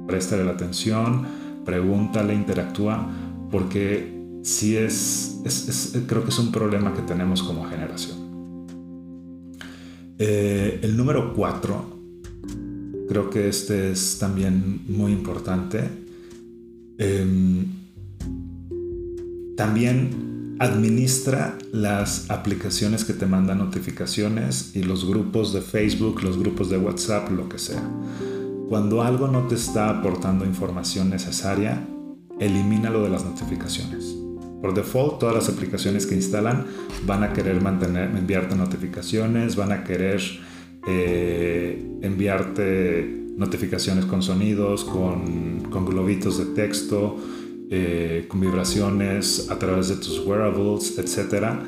Préstale 0.08 0.46
la 0.46 0.52
atención, 0.52 1.26
pregúntale, 1.66 2.36
interactúa 2.36 3.10
porque 3.52 4.16
sí 4.44 4.78
es, 4.78 5.42
creo 6.08 6.24
que 6.24 6.30
es 6.30 6.40
un 6.40 6.52
problema 6.52 6.94
que 6.94 7.02
tenemos 7.02 7.42
como 7.42 7.66
generación. 7.66 8.18
Eh, 10.18 10.80
el 10.84 10.96
número 10.96 11.34
cuatro, 11.34 11.86
creo 13.10 13.30
que 13.30 13.50
este 13.50 13.92
es 13.92 14.18
también 14.20 14.82
muy 14.88 15.12
importante. 15.12 15.90
Em, 16.98 17.66
también 19.58 20.58
administra 20.60 21.58
las 21.74 22.30
aplicaciones 22.30 23.04
que 23.04 23.14
te 23.14 23.25
mandan 23.25 23.58
notificaciones 23.58 24.75
y 24.75 24.84
los 24.84 25.06
grupos 25.06 25.54
de 25.54 25.62
Facebook, 25.62 26.24
los 26.24 26.38
grupos 26.38 26.70
de 26.70 26.78
WhatsApp, 26.78 27.30
lo 27.32 27.50
que 27.50 27.58
sea. 27.58 27.84
Cuando 28.70 29.02
algo 29.02 29.28
no 29.28 29.48
te 29.48 29.56
está 29.56 29.90
aportando 29.90 30.46
información 30.46 31.10
necesaria, 31.10 31.86
elimínalo 32.39 33.04
de 33.04 33.10
las 33.10 33.25
notificaciones. 33.25 34.15
Por 34.62 34.74
default, 34.74 35.20
todas 35.20 35.36
las 35.36 35.50
aplicaciones 35.50 36.06
que 36.06 36.15
instalan 36.15 36.65
van 37.06 37.24
a 37.24 37.34
querer 37.34 37.62
mantener, 37.62 38.10
enviarte 38.15 38.56
notificaciones, 38.56 39.56
van 39.56 39.72
a 39.72 39.84
querer 39.84 40.22
eh, 40.88 42.00
enviarte 42.01 43.25
notificaciones 43.38 44.06
con 44.06 44.22
sonidos, 44.22 44.84
con, 44.86 45.68
con 45.70 45.86
globitos 45.86 46.38
de 46.38 46.46
texto, 46.46 47.18
eh, 47.70 48.25
con 48.27 48.39
vibraciones 48.39 49.50
a 49.50 49.60
través 49.60 49.89
de 49.89 49.96
tus 49.98 50.20
wearables, 50.25 50.98
etcétera 50.98 51.63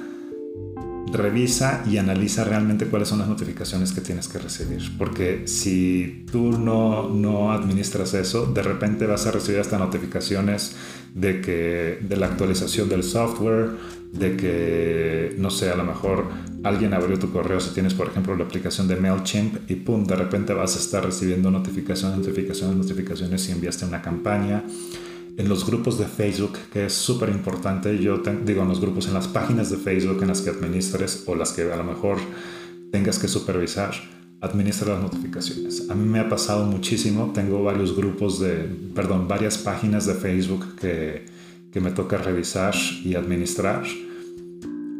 revisa 1.11 1.83
y 1.89 1.97
analiza 1.97 2.43
realmente 2.43 2.85
cuáles 2.87 3.07
son 3.07 3.19
las 3.19 3.27
notificaciones 3.27 3.91
que 3.91 4.01
tienes 4.01 4.27
que 4.27 4.39
recibir. 4.39 4.97
Porque 4.97 5.47
si 5.47 6.25
tú 6.31 6.57
no, 6.57 7.09
no 7.09 7.51
administras 7.51 8.13
eso, 8.13 8.45
de 8.45 8.63
repente 8.63 9.05
vas 9.05 9.25
a 9.25 9.31
recibir 9.31 9.59
hasta 9.59 9.77
notificaciones 9.77 10.75
de 11.13 11.41
que 11.41 11.99
de 12.01 12.17
la 12.17 12.27
actualización 12.27 12.89
del 12.89 13.03
software, 13.03 13.71
de 14.11 14.37
que, 14.37 15.35
no 15.37 15.49
sé, 15.49 15.69
a 15.69 15.75
lo 15.75 15.83
mejor 15.83 16.25
alguien 16.63 16.93
abrió 16.93 17.17
tu 17.17 17.31
correo 17.31 17.59
si 17.59 17.71
tienes, 17.73 17.93
por 17.93 18.07
ejemplo, 18.07 18.35
la 18.35 18.45
aplicación 18.45 18.87
de 18.87 18.95
MailChimp 18.95 19.69
y 19.69 19.75
pum, 19.75 20.05
de 20.05 20.15
repente 20.15 20.53
vas 20.53 20.75
a 20.75 20.79
estar 20.79 21.05
recibiendo 21.05 21.51
notificaciones, 21.51 22.17
notificaciones, 22.17 22.77
notificaciones 22.77 23.41
si 23.41 23.51
enviaste 23.51 23.85
una 23.85 24.01
campaña 24.01 24.63
en 25.37 25.47
los 25.47 25.65
grupos 25.65 25.99
de 25.99 26.05
Facebook, 26.05 26.57
que 26.73 26.87
es 26.87 26.93
súper 26.93 27.29
importante, 27.29 27.97
yo 27.99 28.17
digo 28.43 28.63
en 28.63 28.67
los 28.67 28.81
grupos, 28.81 29.07
en 29.07 29.13
las 29.13 29.27
páginas 29.27 29.69
de 29.69 29.77
Facebook 29.77 30.17
en 30.23 30.29
las 30.29 30.41
que 30.41 30.49
administres 30.49 31.23
o 31.27 31.35
las 31.35 31.53
que 31.53 31.71
a 31.71 31.77
lo 31.77 31.83
mejor 31.83 32.17
tengas 32.91 33.19
que 33.19 33.27
supervisar, 33.27 33.93
administra 34.41 34.93
las 34.93 35.03
notificaciones. 35.03 35.89
A 35.91 35.95
mí 35.95 36.09
me 36.09 36.19
ha 36.19 36.27
pasado 36.27 36.65
muchísimo, 36.65 37.31
tengo 37.35 37.63
varios 37.63 37.95
grupos 37.95 38.39
de, 38.39 38.67
perdón, 38.95 39.27
varias 39.27 39.59
páginas 39.59 40.07
de 40.07 40.15
Facebook 40.15 40.75
que, 40.75 41.25
que 41.71 41.81
me 41.81 41.91
toca 41.91 42.17
revisar 42.17 42.73
y 43.03 43.13
administrar. 43.13 43.83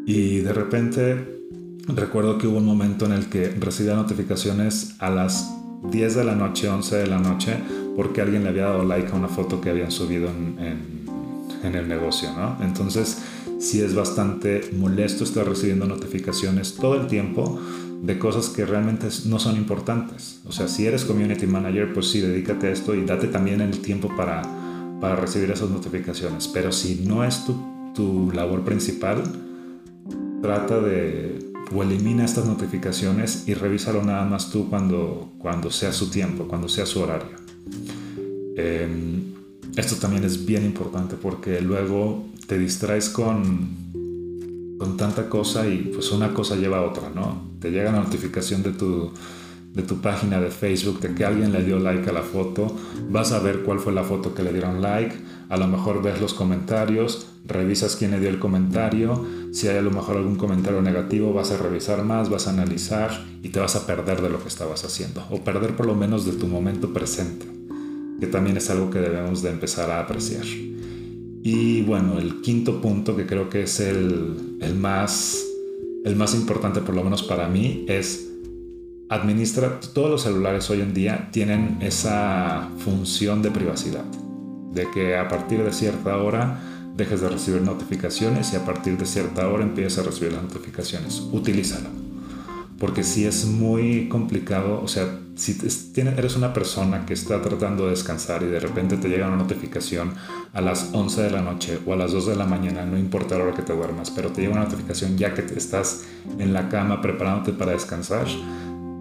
Y 0.06 0.38
de 0.38 0.52
repente 0.52 1.42
recuerdo 1.88 2.38
que 2.38 2.46
hubo 2.46 2.58
un 2.58 2.66
momento 2.66 3.06
en 3.06 3.12
el 3.12 3.26
que 3.26 3.48
recibía 3.58 3.96
notificaciones 3.96 4.94
a 5.00 5.10
las 5.10 5.52
10 5.90 6.14
de 6.14 6.24
la 6.24 6.36
noche, 6.36 6.68
11 6.68 6.96
de 6.96 7.06
la 7.08 7.18
noche, 7.18 7.56
porque 7.98 8.20
alguien 8.20 8.44
le 8.44 8.50
había 8.50 8.66
dado 8.66 8.84
like 8.84 9.10
a 9.10 9.16
una 9.16 9.26
foto 9.26 9.60
que 9.60 9.70
habían 9.70 9.90
subido 9.90 10.28
en, 10.28 10.56
en, 11.64 11.74
el 11.74 11.88
negocio, 11.88 12.30
¿no? 12.30 12.56
Entonces, 12.64 13.18
sí 13.58 13.80
es 13.80 13.92
bastante 13.92 14.60
molesto 14.72 15.24
estar 15.24 15.48
recibiendo 15.48 15.84
notificaciones 15.84 16.76
todo 16.76 16.94
el 16.94 17.08
tiempo 17.08 17.60
de 18.00 18.16
cosas 18.16 18.50
que 18.50 18.64
realmente 18.64 19.08
no 19.26 19.40
son 19.40 19.56
importantes. 19.56 20.38
O 20.46 20.52
sea, 20.52 20.68
si 20.68 20.86
eres 20.86 21.04
community 21.04 21.48
manager, 21.48 21.92
pues 21.92 22.08
sí, 22.08 22.20
dedícate 22.20 22.68
a 22.68 22.70
esto 22.70 22.94
y 22.94 23.04
date 23.04 23.26
también 23.26 23.60
el 23.60 23.80
tiempo 23.80 24.08
para, 24.16 24.42
para 25.00 25.16
recibir 25.16 25.50
esas 25.50 25.68
notificaciones. 25.68 26.46
Pero 26.46 26.70
si 26.70 27.04
no 27.04 27.24
es 27.24 27.46
tu, 27.46 27.56
tu 27.96 28.30
labor 28.30 28.62
principal, 28.62 29.24
trata 30.40 30.78
de 30.78 31.36
o 31.74 31.82
elimina 31.82 32.24
estas 32.24 32.46
notificaciones 32.46 33.48
y 33.48 33.54
revísalo 33.54 34.04
nada 34.04 34.24
más 34.24 34.52
tú 34.52 34.70
cuando, 34.70 35.32
cuando 35.38 35.72
sea 35.72 35.92
su 35.92 36.10
tiempo, 36.10 36.46
cuando 36.46 36.68
sea 36.68 36.86
su 36.86 37.00
horario. 37.00 37.47
Em, 38.56 39.34
esto 39.76 39.96
también 39.96 40.24
es 40.24 40.44
bien 40.44 40.64
importante 40.64 41.16
porque 41.16 41.60
luego 41.60 42.26
te 42.46 42.58
distraes 42.58 43.08
con, 43.08 43.68
con 44.78 44.96
tanta 44.96 45.28
cosa 45.28 45.68
y 45.68 45.90
pues 45.94 46.10
una 46.12 46.34
cosa 46.34 46.56
lleva 46.56 46.78
a 46.78 46.82
otra, 46.82 47.10
¿no? 47.14 47.50
Te 47.60 47.70
llega 47.70 47.92
la 47.92 48.00
notificación 48.00 48.62
de 48.62 48.72
tu, 48.72 49.12
de 49.74 49.82
tu 49.82 50.00
página 50.00 50.40
de 50.40 50.50
Facebook, 50.50 51.00
de 51.00 51.14
que 51.14 51.24
alguien 51.24 51.52
le 51.52 51.62
dio 51.62 51.78
like 51.78 52.08
a 52.10 52.12
la 52.12 52.22
foto, 52.22 52.74
vas 53.10 53.32
a 53.32 53.38
ver 53.38 53.62
cuál 53.62 53.78
fue 53.78 53.92
la 53.92 54.02
foto 54.02 54.34
que 54.34 54.42
le 54.42 54.52
dieron 54.52 54.82
like, 54.82 55.14
a 55.48 55.56
lo 55.56 55.68
mejor 55.68 56.02
ves 56.02 56.20
los 56.20 56.34
comentarios, 56.34 57.28
revisas 57.46 57.96
quién 57.96 58.10
le 58.10 58.20
dio 58.20 58.28
el 58.28 58.38
comentario, 58.38 59.24
si 59.52 59.68
hay 59.68 59.78
a 59.78 59.82
lo 59.82 59.90
mejor 59.90 60.16
algún 60.16 60.36
comentario 60.36 60.82
negativo, 60.82 61.32
vas 61.32 61.52
a 61.52 61.58
revisar 61.58 62.04
más, 62.04 62.28
vas 62.28 62.48
a 62.48 62.50
analizar 62.50 63.24
y 63.42 63.50
te 63.50 63.60
vas 63.60 63.76
a 63.76 63.86
perder 63.86 64.20
de 64.20 64.30
lo 64.30 64.42
que 64.42 64.48
estabas 64.48 64.84
haciendo, 64.84 65.24
o 65.30 65.44
perder 65.44 65.76
por 65.76 65.86
lo 65.86 65.94
menos 65.94 66.24
de 66.24 66.32
tu 66.32 66.48
momento 66.48 66.92
presente, 66.92 67.46
que 68.20 68.26
también 68.26 68.56
es 68.56 68.70
algo 68.70 68.90
que 68.90 68.98
debemos 68.98 69.42
de 69.42 69.50
empezar 69.50 69.90
a 69.90 70.00
apreciar. 70.00 70.44
Y 71.42 71.82
bueno, 71.82 72.18
el 72.18 72.40
quinto 72.40 72.80
punto 72.80 73.16
que 73.16 73.26
creo 73.26 73.48
que 73.48 73.62
es 73.62 73.80
el, 73.80 74.58
el 74.60 74.74
más, 74.74 75.42
el 76.04 76.16
más 76.16 76.34
importante, 76.34 76.80
por 76.80 76.94
lo 76.94 77.04
menos 77.04 77.22
para 77.22 77.48
mí, 77.48 77.84
es 77.88 78.28
administra, 79.08 79.80
todos 79.94 80.10
los 80.10 80.22
celulares 80.22 80.68
hoy 80.70 80.80
en 80.80 80.92
día 80.92 81.30
tienen 81.32 81.78
esa 81.80 82.70
función 82.78 83.40
de 83.42 83.50
privacidad, 83.50 84.04
de 84.72 84.90
que 84.92 85.16
a 85.16 85.28
partir 85.28 85.62
de 85.62 85.72
cierta 85.72 86.18
hora 86.18 86.60
dejes 86.96 87.20
de 87.20 87.28
recibir 87.28 87.62
notificaciones 87.62 88.52
y 88.52 88.56
a 88.56 88.64
partir 88.64 88.98
de 88.98 89.06
cierta 89.06 89.48
hora 89.48 89.62
empieces 89.62 89.98
a 89.98 90.02
recibir 90.02 90.32
las 90.32 90.42
notificaciones. 90.42 91.22
Utilízalo. 91.32 92.07
Porque 92.78 93.02
si 93.02 93.24
es 93.24 93.44
muy 93.46 94.08
complicado, 94.08 94.80
o 94.82 94.88
sea, 94.88 95.18
si 95.34 95.56
eres 95.96 96.36
una 96.36 96.52
persona 96.52 97.06
que 97.06 97.14
está 97.14 97.40
tratando 97.42 97.84
de 97.84 97.90
descansar 97.90 98.42
y 98.42 98.46
de 98.46 98.60
repente 98.60 98.96
te 98.96 99.08
llega 99.08 99.28
una 99.28 99.36
notificación 99.36 100.14
a 100.52 100.60
las 100.60 100.90
11 100.92 101.22
de 101.22 101.30
la 101.30 101.42
noche 101.42 101.78
o 101.86 101.92
a 101.92 101.96
las 101.96 102.12
2 102.12 102.26
de 102.26 102.36
la 102.36 102.46
mañana, 102.46 102.84
no 102.84 102.98
importa 102.98 103.36
la 103.38 103.44
hora 103.44 103.54
que 103.54 103.62
te 103.62 103.72
duermas, 103.72 104.10
pero 104.10 104.30
te 104.30 104.42
llega 104.42 104.54
una 104.54 104.64
notificación 104.64 105.16
ya 105.16 105.34
que 105.34 105.42
estás 105.56 106.04
en 106.38 106.52
la 106.52 106.68
cama 106.68 107.00
preparándote 107.00 107.52
para 107.52 107.72
descansar, 107.72 108.26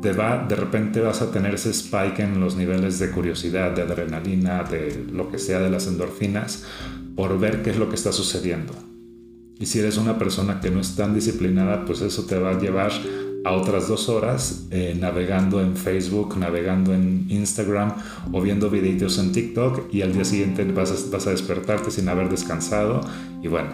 te 0.01 0.13
va, 0.13 0.45
de 0.47 0.55
repente 0.55 1.01
vas 1.01 1.21
a 1.21 1.31
tener 1.31 1.55
ese 1.55 1.71
spike 1.71 2.19
en 2.19 2.39
los 2.39 2.55
niveles 2.55 2.99
de 2.99 3.09
curiosidad, 3.09 3.71
de 3.71 3.81
adrenalina, 3.81 4.63
de 4.63 5.05
lo 5.11 5.29
que 5.29 5.39
sea 5.39 5.59
de 5.59 5.69
las 5.71 5.87
endorfinas, 5.87 6.63
por 7.15 7.39
ver 7.39 7.63
qué 7.63 7.71
es 7.71 7.77
lo 7.77 7.89
que 7.89 7.95
está 7.95 8.11
sucediendo. 8.11 8.73
Y 9.59 9.65
si 9.65 9.79
eres 9.79 9.97
una 9.97 10.19
persona 10.19 10.59
que 10.59 10.69
no 10.69 10.79
es 10.79 10.95
tan 10.95 11.15
disciplinada, 11.15 11.83
pues 11.85 12.01
eso 12.01 12.25
te 12.25 12.37
va 12.37 12.51
a 12.51 12.59
llevar 12.59 12.91
a 13.43 13.53
otras 13.53 13.87
dos 13.87 14.09
horas 14.09 14.65
eh, 14.71 14.95
navegando 14.99 15.61
en 15.61 15.75
Facebook, 15.75 16.37
navegando 16.37 16.93
en 16.93 17.25
Instagram 17.29 17.93
o 18.31 18.41
viendo 18.41 18.69
videitos 18.69 19.19
en 19.19 19.31
TikTok 19.31 19.93
y 19.93 20.01
al 20.01 20.13
día 20.13 20.25
siguiente 20.25 20.63
vas 20.65 20.91
a, 20.91 21.11
vas 21.11 21.27
a 21.27 21.31
despertarte 21.31 21.91
sin 21.91 22.09
haber 22.09 22.29
descansado 22.29 23.01
y 23.41 23.47
bueno, 23.47 23.69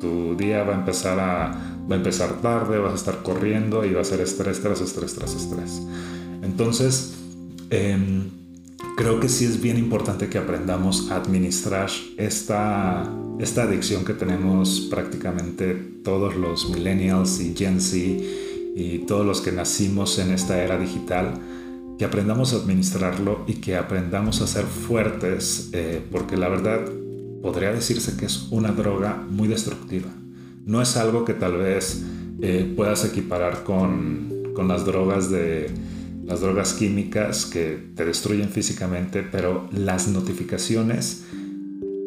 tu 0.00 0.36
día 0.36 0.62
va 0.64 0.74
a 0.74 0.78
empezar 0.78 1.18
a 1.18 1.68
va 1.90 1.96
a 1.96 1.98
empezar 1.98 2.40
tarde, 2.40 2.78
vas 2.78 2.92
a 2.92 2.96
estar 2.96 3.22
corriendo 3.22 3.84
y 3.84 3.92
va 3.92 4.02
a 4.02 4.04
ser 4.04 4.20
estrés 4.20 4.60
tras 4.60 4.80
estrés 4.80 5.14
tras 5.14 5.34
estrés. 5.34 5.82
Entonces, 6.42 7.14
em, 7.70 8.30
creo 8.96 9.20
que 9.20 9.28
sí 9.28 9.44
es 9.44 9.60
bien 9.60 9.78
importante 9.78 10.28
que 10.28 10.38
aprendamos 10.38 11.10
a 11.10 11.16
administrar 11.16 11.90
esta, 12.18 13.10
esta 13.40 13.64
adicción 13.64 14.04
que 14.04 14.14
tenemos 14.14 14.88
prácticamente 14.90 15.74
todos 16.04 16.36
los 16.36 16.70
millennials 16.70 17.40
y 17.40 17.54
Gen 17.56 17.80
Z 17.80 18.41
y 18.74 19.00
todos 19.00 19.26
los 19.26 19.40
que 19.40 19.52
nacimos 19.52 20.18
en 20.18 20.30
esta 20.30 20.62
era 20.62 20.78
digital, 20.78 21.34
que 21.98 22.04
aprendamos 22.04 22.52
a 22.52 22.56
administrarlo 22.56 23.44
y 23.46 23.54
que 23.54 23.76
aprendamos 23.76 24.40
a 24.40 24.46
ser 24.46 24.64
fuertes, 24.64 25.70
eh, 25.72 26.02
porque 26.10 26.36
la 26.36 26.48
verdad 26.48 26.80
podría 27.42 27.72
decirse 27.72 28.16
que 28.16 28.26
es 28.26 28.48
una 28.50 28.72
droga 28.72 29.24
muy 29.28 29.48
destructiva. 29.48 30.08
No 30.64 30.80
es 30.80 30.96
algo 30.96 31.24
que 31.24 31.34
tal 31.34 31.56
vez 31.56 32.02
eh, 32.40 32.72
puedas 32.76 33.04
equiparar 33.04 33.64
con, 33.64 34.52
con, 34.54 34.68
las 34.68 34.84
drogas 34.86 35.30
de 35.30 35.70
las 36.24 36.40
drogas 36.40 36.72
químicas 36.72 37.46
que 37.46 37.90
te 37.94 38.04
destruyen 38.04 38.48
físicamente, 38.48 39.22
pero 39.22 39.68
las 39.72 40.06
notificaciones 40.08 41.24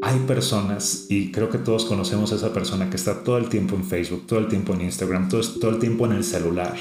hay 0.05 0.19
personas, 0.19 1.07
y 1.09 1.31
creo 1.31 1.49
que 1.49 1.57
todos 1.57 1.85
conocemos 1.85 2.31
a 2.31 2.35
esa 2.35 2.53
persona 2.53 2.91
que 2.91 2.95
está 2.95 3.23
todo 3.23 3.39
el 3.39 3.49
tiempo 3.49 3.75
en 3.75 3.83
Facebook, 3.83 4.27
todo 4.27 4.37
el 4.37 4.47
tiempo 4.47 4.75
en 4.75 4.81
Instagram, 4.81 5.29
todo, 5.29 5.71
el 5.71 5.79
tiempo 5.79 6.05
en 6.05 6.11
el 6.11 6.23
celular. 6.23 6.75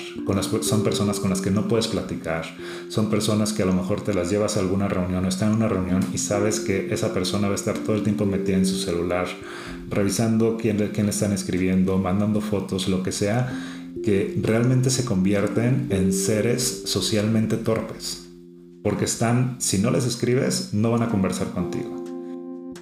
Son 0.60 0.84
personas 0.84 1.20
con 1.20 1.30
las 1.30 1.40
que 1.40 1.50
no 1.50 1.66
puedes 1.66 1.88
platicar. 1.88 2.44
Son 2.90 3.08
personas 3.08 3.54
que 3.54 3.62
a 3.62 3.66
lo 3.66 3.72
mejor 3.72 4.02
te 4.02 4.12
las 4.12 4.28
llevas 4.28 4.58
a 4.58 4.60
alguna 4.60 4.88
reunión 4.88 5.24
o 5.24 5.28
están 5.28 5.52
en 5.52 5.56
una 5.56 5.68
reunión 5.68 6.04
y 6.12 6.18
sabes 6.18 6.60
que 6.60 6.92
esa 6.92 7.14
persona 7.14 7.48
va 7.48 7.54
a 7.54 7.56
estar 7.56 7.78
todo 7.78 7.96
el 7.96 8.02
tiempo 8.02 8.26
metida 8.26 8.58
en 8.58 8.66
su 8.66 8.76
celular, 8.76 9.26
revisando 9.88 10.58
quién, 10.60 10.76
quién 10.92 11.06
le 11.06 11.12
están 11.12 11.32
escribiendo, 11.32 11.96
mandando 11.96 12.42
fotos, 12.42 12.88
lo 12.88 13.02
que 13.02 13.12
sea, 13.12 13.58
que 14.04 14.38
realmente 14.42 14.90
se 14.90 15.06
convierten 15.06 15.86
en 15.88 16.12
seres 16.12 16.82
socialmente 16.84 17.56
torpes. 17.56 18.26
Porque 18.82 19.06
están, 19.06 19.56
si 19.60 19.78
no 19.78 19.90
les 19.90 20.04
escribes, 20.04 20.74
no 20.74 20.90
van 20.90 21.04
a 21.04 21.08
conversar 21.08 21.48
contigo 21.52 22.03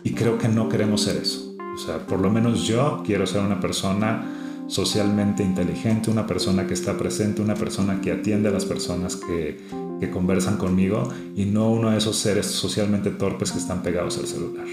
y 0.05 0.12
creo 0.15 0.38
que 0.38 0.49
no 0.49 0.69
queremos 0.69 1.03
ser 1.03 1.17
eso. 1.17 1.55
O 1.75 1.79
sea, 1.79 2.07
por 2.07 2.21
lo 2.21 2.31
menos 2.31 2.65
yo 2.67 3.03
quiero 3.05 3.27
ser 3.27 3.43
una 3.43 3.61
persona 3.61 4.25
socialmente 4.67 5.43
inteligente, 5.43 6.11
una 6.11 6.27
persona 6.27 6.67
que 6.67 6.75
está 6.75 6.97
presente, 6.97 7.43
una 7.43 7.55
persona 7.55 8.01
que 8.01 8.12
atiende 8.12 8.49
a 8.49 8.53
las 8.53 8.65
personas 8.65 9.17
que, 9.17 9.59
que 10.01 10.11
conversan 10.11 10.57
conmigo 10.57 11.09
y 11.35 11.47
no 11.47 11.71
uno 11.71 11.91
de 11.91 11.99
esos 11.99 12.17
seres 12.17 12.47
socialmente 12.47 13.11
torpes 13.11 13.53
que 13.53 13.59
están 13.59 13.83
pegados 13.83 14.19
al 14.19 14.27
celular. 14.27 14.67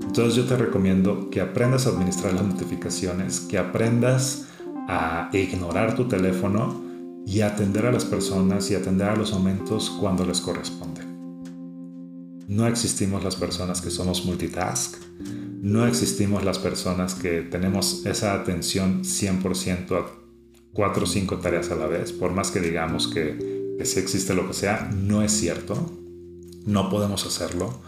Entonces 0.00 0.34
yo 0.34 0.44
te 0.44 0.56
recomiendo 0.56 1.30
que 1.30 1.40
aprendas 1.40 1.86
a 1.86 1.90
administrar 1.90 2.34
las 2.34 2.44
notificaciones, 2.44 3.40
que 3.40 3.58
aprendas 3.58 4.48
a 4.88 5.30
ignorar 5.32 5.94
tu 5.94 6.08
teléfono 6.08 6.82
y 7.26 7.40
atender 7.42 7.86
a 7.86 7.92
las 7.92 8.04
personas 8.04 8.70
y 8.70 8.74
atender 8.74 9.08
a 9.08 9.16
los 9.16 9.32
momentos 9.32 9.90
cuando 10.00 10.24
les 10.24 10.40
corresponde. 10.40 11.11
No 12.48 12.66
existimos 12.66 13.22
las 13.24 13.36
personas 13.36 13.80
que 13.80 13.90
somos 13.90 14.24
multitask. 14.24 14.96
No 15.62 15.86
existimos 15.86 16.44
las 16.44 16.58
personas 16.58 17.14
que 17.14 17.42
tenemos 17.42 18.04
esa 18.04 18.34
atención 18.34 19.04
100% 19.04 19.96
a 19.96 20.06
cuatro 20.72 21.04
o 21.04 21.06
cinco 21.06 21.38
tareas 21.38 21.70
a 21.70 21.76
la 21.76 21.86
vez. 21.86 22.12
Por 22.12 22.32
más 22.32 22.50
que 22.50 22.60
digamos 22.60 23.08
que, 23.08 23.76
que 23.78 23.84
sí 23.84 24.00
existe 24.00 24.34
lo 24.34 24.46
que 24.46 24.54
sea, 24.54 24.90
no 24.94 25.22
es 25.22 25.32
cierto. 25.32 25.98
No 26.66 26.90
podemos 26.90 27.26
hacerlo. 27.26 27.80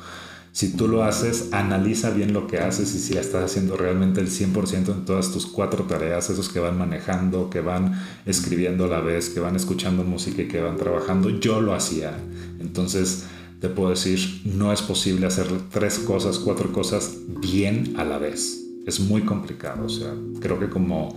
Si 0.55 0.77
tú 0.77 0.87
lo 0.87 1.03
haces, 1.03 1.49
analiza 1.51 2.11
bien 2.11 2.33
lo 2.33 2.47
que 2.47 2.59
haces 2.59 2.95
y 2.95 3.01
si 3.01 3.19
estás 3.19 3.43
haciendo 3.43 3.77
realmente 3.77 4.21
el 4.21 4.29
100% 4.29 4.93
en 4.93 5.05
todas 5.05 5.33
tus 5.33 5.47
cuatro 5.47 5.83
tareas, 5.83 6.31
esos 6.31 6.49
que 6.49 6.61
van 6.61 6.79
manejando, 6.79 7.51
que 7.51 7.61
van 7.61 8.01
escribiendo 8.25 8.85
a 8.85 8.89
la 8.89 9.01
vez, 9.01 9.31
que 9.31 9.41
van 9.41 9.57
escuchando 9.57 10.05
música 10.05 10.43
y 10.43 10.47
que 10.47 10.61
van 10.61 10.77
trabajando. 10.77 11.29
Yo 11.29 11.61
lo 11.61 11.75
hacía. 11.75 12.17
Entonces, 12.61 13.25
te 13.65 13.71
puedo 13.71 13.89
decir, 13.89 14.43
no 14.45 14.75
es 14.75 14.83
posible 14.83 15.27
hacer 15.27 15.47
tres 15.71 15.99
cosas, 15.99 16.39
cuatro 16.39 16.71
cosas 16.71 17.17
bien 17.41 17.95
a 17.97 18.05
la 18.05 18.19
vez. 18.19 18.63
Es 18.87 19.01
muy 19.01 19.23
complicado. 19.23 19.87
O 19.87 19.89
sea, 19.89 20.15
creo 20.39 20.61
que 20.61 20.69
como, 20.69 21.17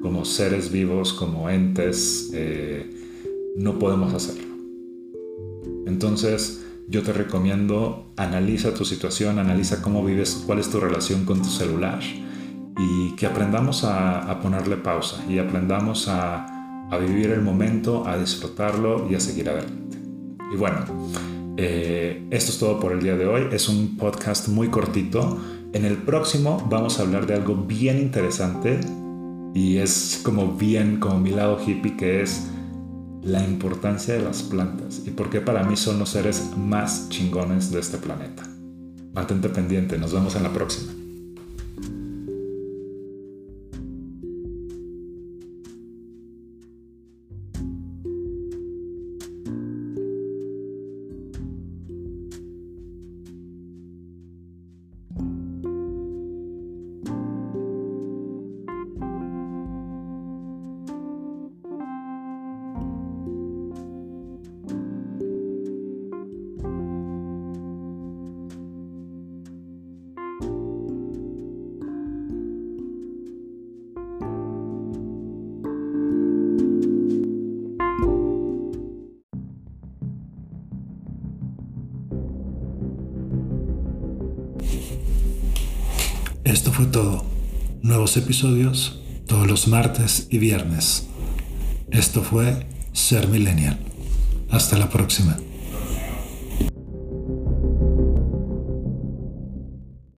como 0.00 0.24
seres 0.24 0.70
vivos, 0.70 1.12
como 1.12 1.50
entes, 1.50 2.30
eh, 2.32 2.88
no 3.56 3.80
podemos 3.80 4.14
hacerlo. 4.14 4.54
Entonces, 5.84 6.64
yo 6.86 7.02
te 7.02 7.12
recomiendo, 7.12 8.12
analiza 8.16 8.72
tu 8.72 8.84
situación, 8.84 9.40
analiza 9.40 9.82
cómo 9.82 10.04
vives, 10.04 10.44
cuál 10.46 10.60
es 10.60 10.70
tu 10.70 10.78
relación 10.78 11.24
con 11.24 11.42
tu 11.42 11.48
celular 11.48 11.98
y 12.78 13.16
que 13.16 13.26
aprendamos 13.26 13.82
a, 13.82 14.38
ponerle 14.40 14.76
pausa 14.76 15.24
y 15.28 15.38
aprendamos 15.38 16.06
a, 16.06 16.88
a 16.88 16.98
vivir 16.98 17.32
el 17.32 17.42
momento, 17.42 18.06
a 18.06 18.16
disfrutarlo 18.16 19.10
y 19.10 19.16
a 19.16 19.20
seguir 19.20 19.48
adelante. 19.48 19.98
Y 20.54 20.56
bueno, 20.56 20.84
eh, 21.62 22.26
esto 22.30 22.52
es 22.52 22.58
todo 22.58 22.80
por 22.80 22.92
el 22.92 23.02
día 23.02 23.16
de 23.16 23.26
hoy. 23.26 23.48
Es 23.52 23.68
un 23.68 23.98
podcast 23.98 24.48
muy 24.48 24.68
cortito. 24.68 25.38
En 25.74 25.84
el 25.84 25.98
próximo 25.98 26.66
vamos 26.70 26.98
a 26.98 27.02
hablar 27.02 27.26
de 27.26 27.34
algo 27.34 27.54
bien 27.54 27.98
interesante 27.98 28.80
y 29.52 29.76
es 29.76 30.22
como 30.24 30.54
bien, 30.54 30.98
como 31.00 31.20
mi 31.20 31.30
lado 31.30 31.58
hippie, 31.64 31.98
que 31.98 32.22
es 32.22 32.46
la 33.22 33.44
importancia 33.44 34.14
de 34.14 34.22
las 34.22 34.42
plantas 34.42 35.02
y 35.06 35.10
por 35.10 35.28
qué 35.28 35.42
para 35.42 35.62
mí 35.62 35.76
son 35.76 35.98
los 35.98 36.08
seres 36.08 36.50
más 36.56 37.10
chingones 37.10 37.70
de 37.70 37.80
este 37.80 37.98
planeta. 37.98 38.42
Mantente 39.12 39.50
pendiente, 39.50 39.98
nos 39.98 40.14
vemos 40.14 40.34
en 40.36 40.44
la 40.44 40.52
próxima. 40.54 40.99
Esto 86.50 86.72
fue 86.72 86.86
todo. 86.86 87.24
Nuevos 87.80 88.16
episodios 88.16 88.98
todos 89.28 89.46
los 89.46 89.68
martes 89.68 90.26
y 90.30 90.38
viernes. 90.38 91.06
Esto 91.92 92.24
fue 92.24 92.66
Ser 92.92 93.28
Millennial. 93.28 93.78
Hasta 94.50 94.76
la 94.76 94.88
próxima. 94.90 95.38